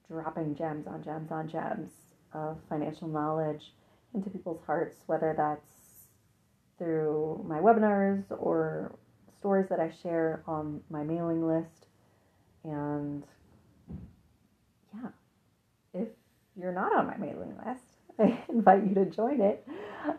dropping 0.07 0.55
gems 0.55 0.87
on 0.87 1.03
gems 1.03 1.31
on 1.31 1.47
gems 1.47 1.89
of 2.33 2.57
financial 2.69 3.07
knowledge 3.07 3.73
into 4.13 4.29
people's 4.29 4.61
hearts, 4.65 4.97
whether 5.07 5.33
that's 5.35 6.07
through 6.77 7.43
my 7.47 7.59
webinars 7.59 8.23
or 8.29 8.95
stories 9.39 9.67
that 9.69 9.79
I 9.79 9.91
share 10.01 10.43
on 10.47 10.81
my 10.89 11.03
mailing 11.03 11.45
list. 11.45 11.87
And 12.63 13.23
yeah, 14.93 15.09
if 15.93 16.07
you're 16.55 16.73
not 16.73 16.95
on 16.95 17.07
my 17.07 17.17
mailing 17.17 17.55
list, 17.65 17.83
I 18.19 18.43
invite 18.49 18.87
you 18.87 18.93
to 18.95 19.05
join 19.05 19.41
it. 19.41 19.67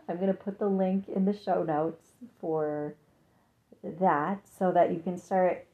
I'm 0.09 0.17
going 0.17 0.27
to 0.27 0.33
put 0.33 0.59
the 0.59 0.67
link 0.67 1.07
in 1.07 1.25
the 1.25 1.37
show 1.37 1.63
notes 1.63 2.03
for 2.39 2.95
that 3.83 4.39
so 4.59 4.71
that 4.71 4.91
you 4.91 4.99
can 4.99 5.17
start 5.17 5.65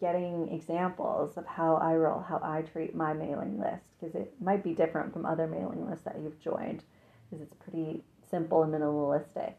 getting 0.00 0.48
examples 0.52 1.36
of 1.36 1.46
how 1.46 1.76
I 1.76 1.94
roll, 1.94 2.20
how 2.20 2.40
I 2.42 2.62
treat 2.62 2.94
my 2.94 3.12
mailing 3.12 3.58
list, 3.58 3.86
because 3.98 4.14
it 4.14 4.32
might 4.40 4.62
be 4.64 4.72
different 4.74 5.12
from 5.12 5.26
other 5.26 5.46
mailing 5.46 5.88
lists 5.88 6.04
that 6.04 6.16
you've 6.22 6.40
joined, 6.40 6.82
because 7.30 7.42
it's 7.42 7.54
pretty 7.54 8.02
simple 8.30 8.62
and 8.62 8.72
minimalistic. 8.72 9.54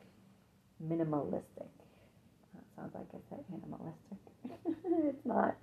Minimalistic. 0.84 1.70
That 2.54 2.64
sounds 2.76 2.94
like 2.96 3.08
I 3.14 3.20
said 3.30 3.44
animalistic. 3.54 4.18
it's 5.08 5.26
not. 5.26 5.56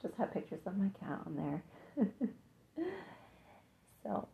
Just 0.00 0.14
have 0.16 0.32
pictures 0.32 0.60
of 0.66 0.76
my 0.76 0.90
cat 1.00 1.20
on 1.26 1.36
there. 1.36 2.08
so, 4.02 4.28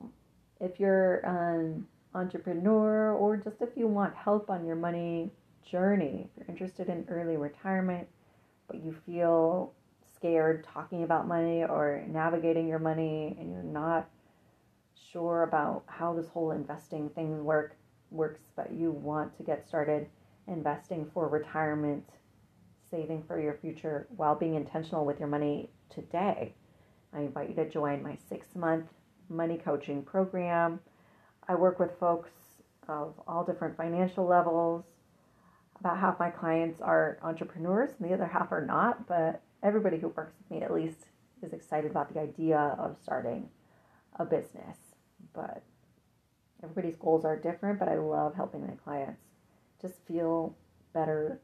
if 0.61 0.79
you're 0.79 1.17
an 1.19 1.87
entrepreneur 2.15 3.13
or 3.13 3.37
just 3.37 3.57
if 3.61 3.71
you 3.77 3.87
want 3.87 4.15
help 4.15 4.51
on 4.51 4.65
your 4.65 4.77
money 4.77 5.31
journey, 5.69 6.29
if 6.31 6.37
you're 6.37 6.47
interested 6.49 6.89
in 6.89 7.05
early 7.09 7.37
retirement, 7.37 8.07
but 8.69 8.83
you 8.83 8.95
feel 9.07 9.73
scared 10.17 10.67
talking 10.73 11.03
about 11.03 11.27
money 11.27 11.65
or 11.65 12.05
navigating 12.09 12.67
your 12.67 12.79
money 12.79 13.37
and 13.39 13.51
you're 13.51 13.63
not 13.63 14.09
sure 15.13 15.43
about 15.43 15.85
how 15.87 16.15
this 16.15 16.29
whole 16.29 16.51
investing 16.51 17.09
thing 17.11 17.45
work 17.45 17.77
works 18.11 18.41
but 18.57 18.73
you 18.73 18.91
want 18.91 19.37
to 19.37 19.43
get 19.43 19.67
started 19.67 20.07
investing 20.47 21.09
for 21.13 21.29
retirement 21.29 22.05
saving 22.91 23.23
for 23.27 23.41
your 23.41 23.55
future 23.55 24.07
while 24.17 24.35
being 24.35 24.55
intentional 24.55 25.05
with 25.05 25.19
your 25.19 25.29
money 25.29 25.71
today. 25.91 26.55
I 27.13 27.21
invite 27.21 27.49
you 27.49 27.55
to 27.57 27.69
join 27.69 28.03
my 28.03 28.17
six 28.29 28.55
month 28.55 28.87
money 29.29 29.59
coaching 29.59 30.03
program. 30.03 30.81
I 31.49 31.55
work 31.55 31.79
with 31.79 31.99
folks 31.99 32.31
of 32.89 33.15
all 33.27 33.45
different 33.45 33.77
financial 33.77 34.27
levels 34.27 34.85
about 35.85 35.99
half 35.99 36.19
my 36.19 36.31
clients 36.31 36.81
are 36.81 37.19
entrepreneurs 37.23 37.91
and 37.99 38.09
the 38.09 38.15
other 38.15 38.27
half 38.27 38.51
are 38.51 38.65
not, 38.65 39.07
but 39.07 39.43
everybody 39.63 39.99
who 39.99 40.09
works 40.09 40.33
with 40.39 40.51
me 40.51 40.65
at 40.65 40.73
least 40.73 41.09
is 41.43 41.53
excited 41.53 41.91
about 41.91 42.13
the 42.13 42.19
idea 42.19 42.75
of 42.79 42.97
starting 43.03 43.51
a 44.19 44.25
business. 44.25 44.79
But 45.35 45.63
everybody's 46.63 46.97
goals 46.97 47.27
are 47.27 47.37
different, 47.37 47.79
but 47.79 47.91
I 47.91 47.97
love 47.97 48.35
helping 48.35 48.67
my 48.67 48.73
clients 48.83 49.21
just 49.83 49.97
feel 50.09 50.57
better 50.95 51.39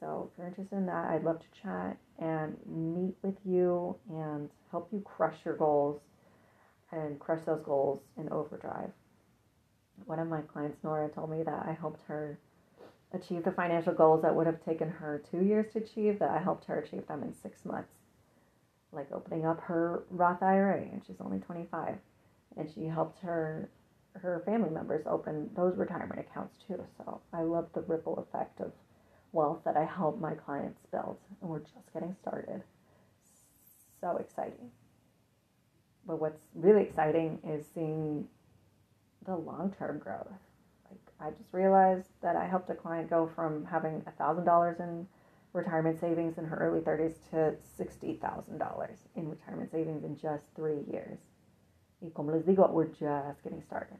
So, 0.00 0.30
if 0.32 0.38
you're 0.38 0.46
interested 0.46 0.76
in 0.76 0.86
that, 0.86 1.10
I'd 1.10 1.24
love 1.24 1.40
to 1.40 1.60
chat 1.62 1.98
and 2.18 2.56
meet 2.66 3.14
with 3.22 3.36
you 3.44 3.96
and 4.08 4.48
help 4.70 4.88
you 4.90 5.00
crush 5.00 5.36
your 5.44 5.56
goals 5.56 6.00
and 6.90 7.18
crush 7.18 7.44
those 7.44 7.60
goals 7.62 8.00
in 8.16 8.30
overdrive 8.30 8.90
one 10.06 10.18
of 10.18 10.28
my 10.28 10.40
clients, 10.42 10.82
Nora, 10.82 11.08
told 11.08 11.30
me 11.30 11.42
that 11.42 11.66
I 11.66 11.76
helped 11.78 12.02
her 12.08 12.38
achieve 13.12 13.44
the 13.44 13.52
financial 13.52 13.92
goals 13.92 14.22
that 14.22 14.34
would 14.34 14.46
have 14.46 14.64
taken 14.64 14.88
her 14.88 15.22
two 15.30 15.42
years 15.42 15.72
to 15.72 15.78
achieve, 15.78 16.18
that 16.18 16.30
I 16.30 16.38
helped 16.38 16.66
her 16.66 16.78
achieve 16.78 17.06
them 17.06 17.22
in 17.22 17.34
six 17.34 17.64
months. 17.64 17.92
Like 18.92 19.10
opening 19.12 19.44
up 19.44 19.60
her 19.62 20.04
Roth 20.10 20.42
IRA, 20.42 20.80
and 20.80 21.02
she's 21.06 21.20
only 21.20 21.38
25. 21.38 21.96
And 22.56 22.70
she 22.74 22.84
helped 22.84 23.20
her 23.20 23.68
her 24.14 24.42
family 24.44 24.70
members 24.70 25.06
open 25.06 25.48
those 25.54 25.76
retirement 25.76 26.18
accounts 26.20 26.54
too. 26.66 26.82
So 26.96 27.20
I 27.32 27.42
love 27.42 27.68
the 27.72 27.82
ripple 27.82 28.18
effect 28.18 28.60
of 28.60 28.72
wealth 29.32 29.60
that 29.64 29.76
I 29.76 29.84
help 29.84 30.20
my 30.20 30.34
clients 30.34 30.80
build. 30.90 31.18
And 31.40 31.50
we're 31.50 31.60
just 31.60 31.92
getting 31.92 32.16
started. 32.20 32.62
So 34.00 34.16
exciting. 34.16 34.70
But 36.06 36.20
what's 36.20 36.40
really 36.54 36.82
exciting 36.82 37.38
is 37.46 37.66
seeing 37.74 38.26
the 39.28 39.36
long 39.36 39.74
term 39.78 39.98
growth. 39.98 40.26
Like 40.90 41.00
I 41.20 41.30
just 41.30 41.52
realized 41.52 42.08
that 42.22 42.34
I 42.34 42.46
helped 42.46 42.70
a 42.70 42.74
client 42.74 43.10
go 43.10 43.30
from 43.34 43.64
having 43.66 44.02
a 44.06 44.10
thousand 44.12 44.44
dollars 44.44 44.80
in 44.80 45.06
retirement 45.52 46.00
savings 46.00 46.38
in 46.38 46.44
her 46.46 46.56
early 46.56 46.80
30s 46.80 47.14
to 47.30 47.54
$60,000 47.78 48.88
in 49.16 49.28
retirement 49.28 49.70
savings 49.70 50.04
in 50.04 50.16
just 50.16 50.44
three 50.56 50.80
years. 50.90 51.18
Y 52.00 52.10
como 52.14 52.32
les 52.32 52.42
digo, 52.42 52.70
we're 52.70 52.86
just 52.86 53.42
getting 53.42 53.62
started. 53.62 53.98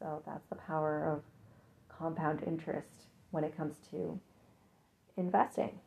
So 0.00 0.22
that's 0.26 0.46
the 0.48 0.56
power 0.56 1.04
of 1.04 1.22
compound 1.88 2.42
interest 2.46 3.06
when 3.30 3.44
it 3.44 3.56
comes 3.56 3.74
to 3.90 4.18
investing. 5.16 5.78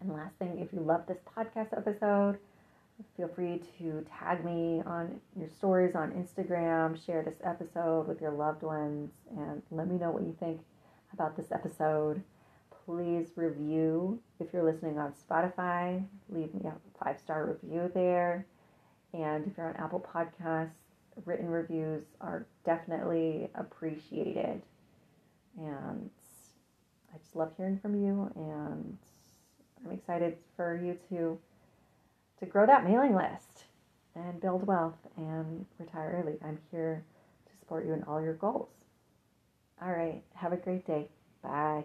And 0.00 0.12
last 0.12 0.36
thing, 0.36 0.58
if 0.58 0.72
you 0.72 0.80
love 0.80 1.06
this 1.06 1.18
podcast 1.36 1.76
episode, 1.76 2.38
feel 3.16 3.28
free 3.28 3.62
to 3.78 4.04
tag 4.18 4.44
me 4.44 4.82
on 4.86 5.20
your 5.38 5.48
stories 5.48 5.94
on 5.94 6.12
Instagram, 6.12 7.04
share 7.04 7.22
this 7.22 7.38
episode 7.44 8.08
with 8.08 8.20
your 8.20 8.32
loved 8.32 8.62
ones, 8.62 9.10
and 9.36 9.62
let 9.70 9.88
me 9.88 9.96
know 9.96 10.10
what 10.10 10.22
you 10.22 10.36
think 10.38 10.60
about 11.12 11.36
this 11.36 11.52
episode. 11.52 12.22
Please 12.84 13.28
review 13.36 14.18
if 14.40 14.52
you're 14.52 14.64
listening 14.64 14.98
on 14.98 15.12
Spotify. 15.12 16.02
Leave 16.28 16.52
me 16.54 16.68
a 16.68 17.04
five 17.04 17.18
star 17.18 17.46
review 17.46 17.90
there. 17.94 18.46
And 19.12 19.46
if 19.46 19.56
you're 19.56 19.68
on 19.68 19.76
Apple 19.76 20.04
Podcasts, 20.14 20.70
written 21.24 21.48
reviews 21.48 22.04
are 22.20 22.46
definitely 22.64 23.48
appreciated. 23.54 24.62
And 25.58 26.10
I 27.12 27.18
just 27.18 27.34
love 27.34 27.52
hearing 27.56 27.78
from 27.78 27.94
you, 27.94 28.30
and 28.36 28.98
I'm 29.84 29.92
excited 29.92 30.36
for 30.56 30.76
you 30.76 30.96
to 31.10 31.38
to 32.40 32.46
grow 32.46 32.66
that 32.66 32.84
mailing 32.84 33.14
list 33.14 33.64
and 34.14 34.40
build 34.40 34.66
wealth 34.66 34.98
and 35.16 35.66
retire 35.78 36.22
early. 36.22 36.38
I'm 36.44 36.58
here 36.70 37.04
to 37.46 37.52
support 37.58 37.86
you 37.86 37.92
in 37.92 38.02
all 38.04 38.20
your 38.20 38.34
goals. 38.34 38.68
All 39.82 39.92
right, 39.92 40.22
have 40.34 40.52
a 40.52 40.56
great 40.56 40.86
day. 40.86 41.08
Bye. 41.42 41.84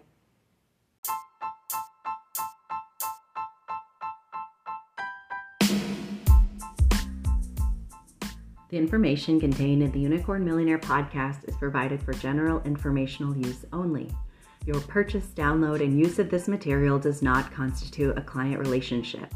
The 8.70 8.78
information 8.78 9.38
contained 9.38 9.84
in 9.84 9.92
the 9.92 10.00
Unicorn 10.00 10.44
Millionaire 10.44 10.80
podcast 10.80 11.48
is 11.48 11.56
provided 11.56 12.02
for 12.02 12.12
general 12.12 12.60
informational 12.62 13.36
use 13.36 13.64
only. 13.72 14.10
Your 14.66 14.80
purchase, 14.80 15.26
download, 15.26 15.80
and 15.80 15.96
use 15.96 16.18
of 16.18 16.28
this 16.28 16.48
material 16.48 16.98
does 16.98 17.22
not 17.22 17.52
constitute 17.52 18.18
a 18.18 18.22
client 18.22 18.58
relationship. 18.58 19.32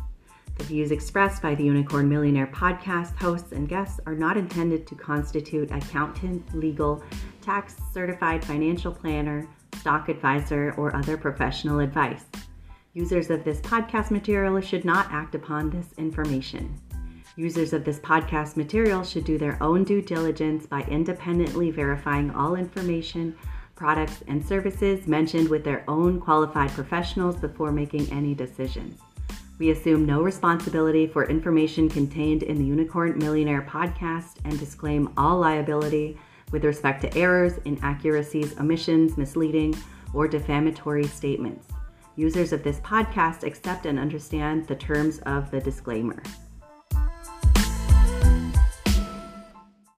The 0.59 0.65
views 0.65 0.91
expressed 0.91 1.41
by 1.41 1.55
the 1.55 1.65
Unicorn 1.65 2.09
Millionaire 2.09 2.49
podcast 2.49 3.17
hosts 3.17 3.53
and 3.53 3.69
guests 3.69 4.01
are 4.07 4.17
not 4.17 4.37
intended 4.37 4.89
to 4.89 4.97
constitute 4.97 5.71
accountant, 5.71 6.55
legal, 6.55 7.03
tax 7.41 7.77
certified 7.93 8.45
financial 8.45 8.93
planner, 8.93 9.49
stock 9.79 10.09
advisor, 10.09 10.75
or 10.77 10.95
other 10.97 11.17
professional 11.17 11.79
advice. 11.79 12.25
Users 12.93 13.31
of 13.31 13.45
this 13.45 13.61
podcast 13.61 14.11
material 14.11 14.61
should 14.61 14.85
not 14.85 15.07
act 15.13 15.37
upon 15.37 15.71
this 15.71 15.93
information. 15.97 16.75
Users 17.37 17.73
of 17.73 17.85
this 17.85 18.01
podcast 18.01 18.57
material 18.57 19.05
should 19.05 19.25
do 19.25 19.39
their 19.39 19.63
own 19.63 19.85
due 19.85 20.03
diligence 20.03 20.67
by 20.67 20.83
independently 20.83 21.71
verifying 21.71 22.33
all 22.33 22.57
information, 22.57 23.37
products, 23.77 24.25
and 24.27 24.45
services 24.45 25.07
mentioned 25.07 25.49
with 25.49 25.63
their 25.63 25.89
own 25.89 26.21
qualified 26.21 26.71
professionals 26.71 27.37
before 27.37 27.71
making 27.71 28.11
any 28.11 28.35
decisions. 28.35 28.99
We 29.59 29.71
assume 29.71 30.07
no 30.07 30.23
responsibility 30.23 31.09
for 31.09 31.29
information 31.29 31.89
contained 31.89 32.45
in 32.45 32.59
the 32.59 32.65
Unicorn 32.65 33.19
Millionaire 33.19 33.67
podcast 33.69 34.37
and 34.45 34.57
disclaim 34.59 35.13
all 35.17 35.39
liability 35.39 36.17
with 36.53 36.65
respect 36.65 37.03
to 37.03 37.17
errors, 37.17 37.59
inaccuracies, 37.65 38.57
omissions, 38.59 39.17
misleading, 39.17 39.75
or 40.15 40.29
defamatory 40.29 41.07
statements. 41.07 41.67
Users 42.15 42.53
of 42.53 42.63
this 42.63 42.79
podcast 42.81 43.43
accept 43.43 43.87
and 43.87 43.99
understand 43.99 44.67
the 44.67 44.77
terms 44.77 45.19
of 45.21 45.51
the 45.51 45.61
disclaimer. 45.61 46.23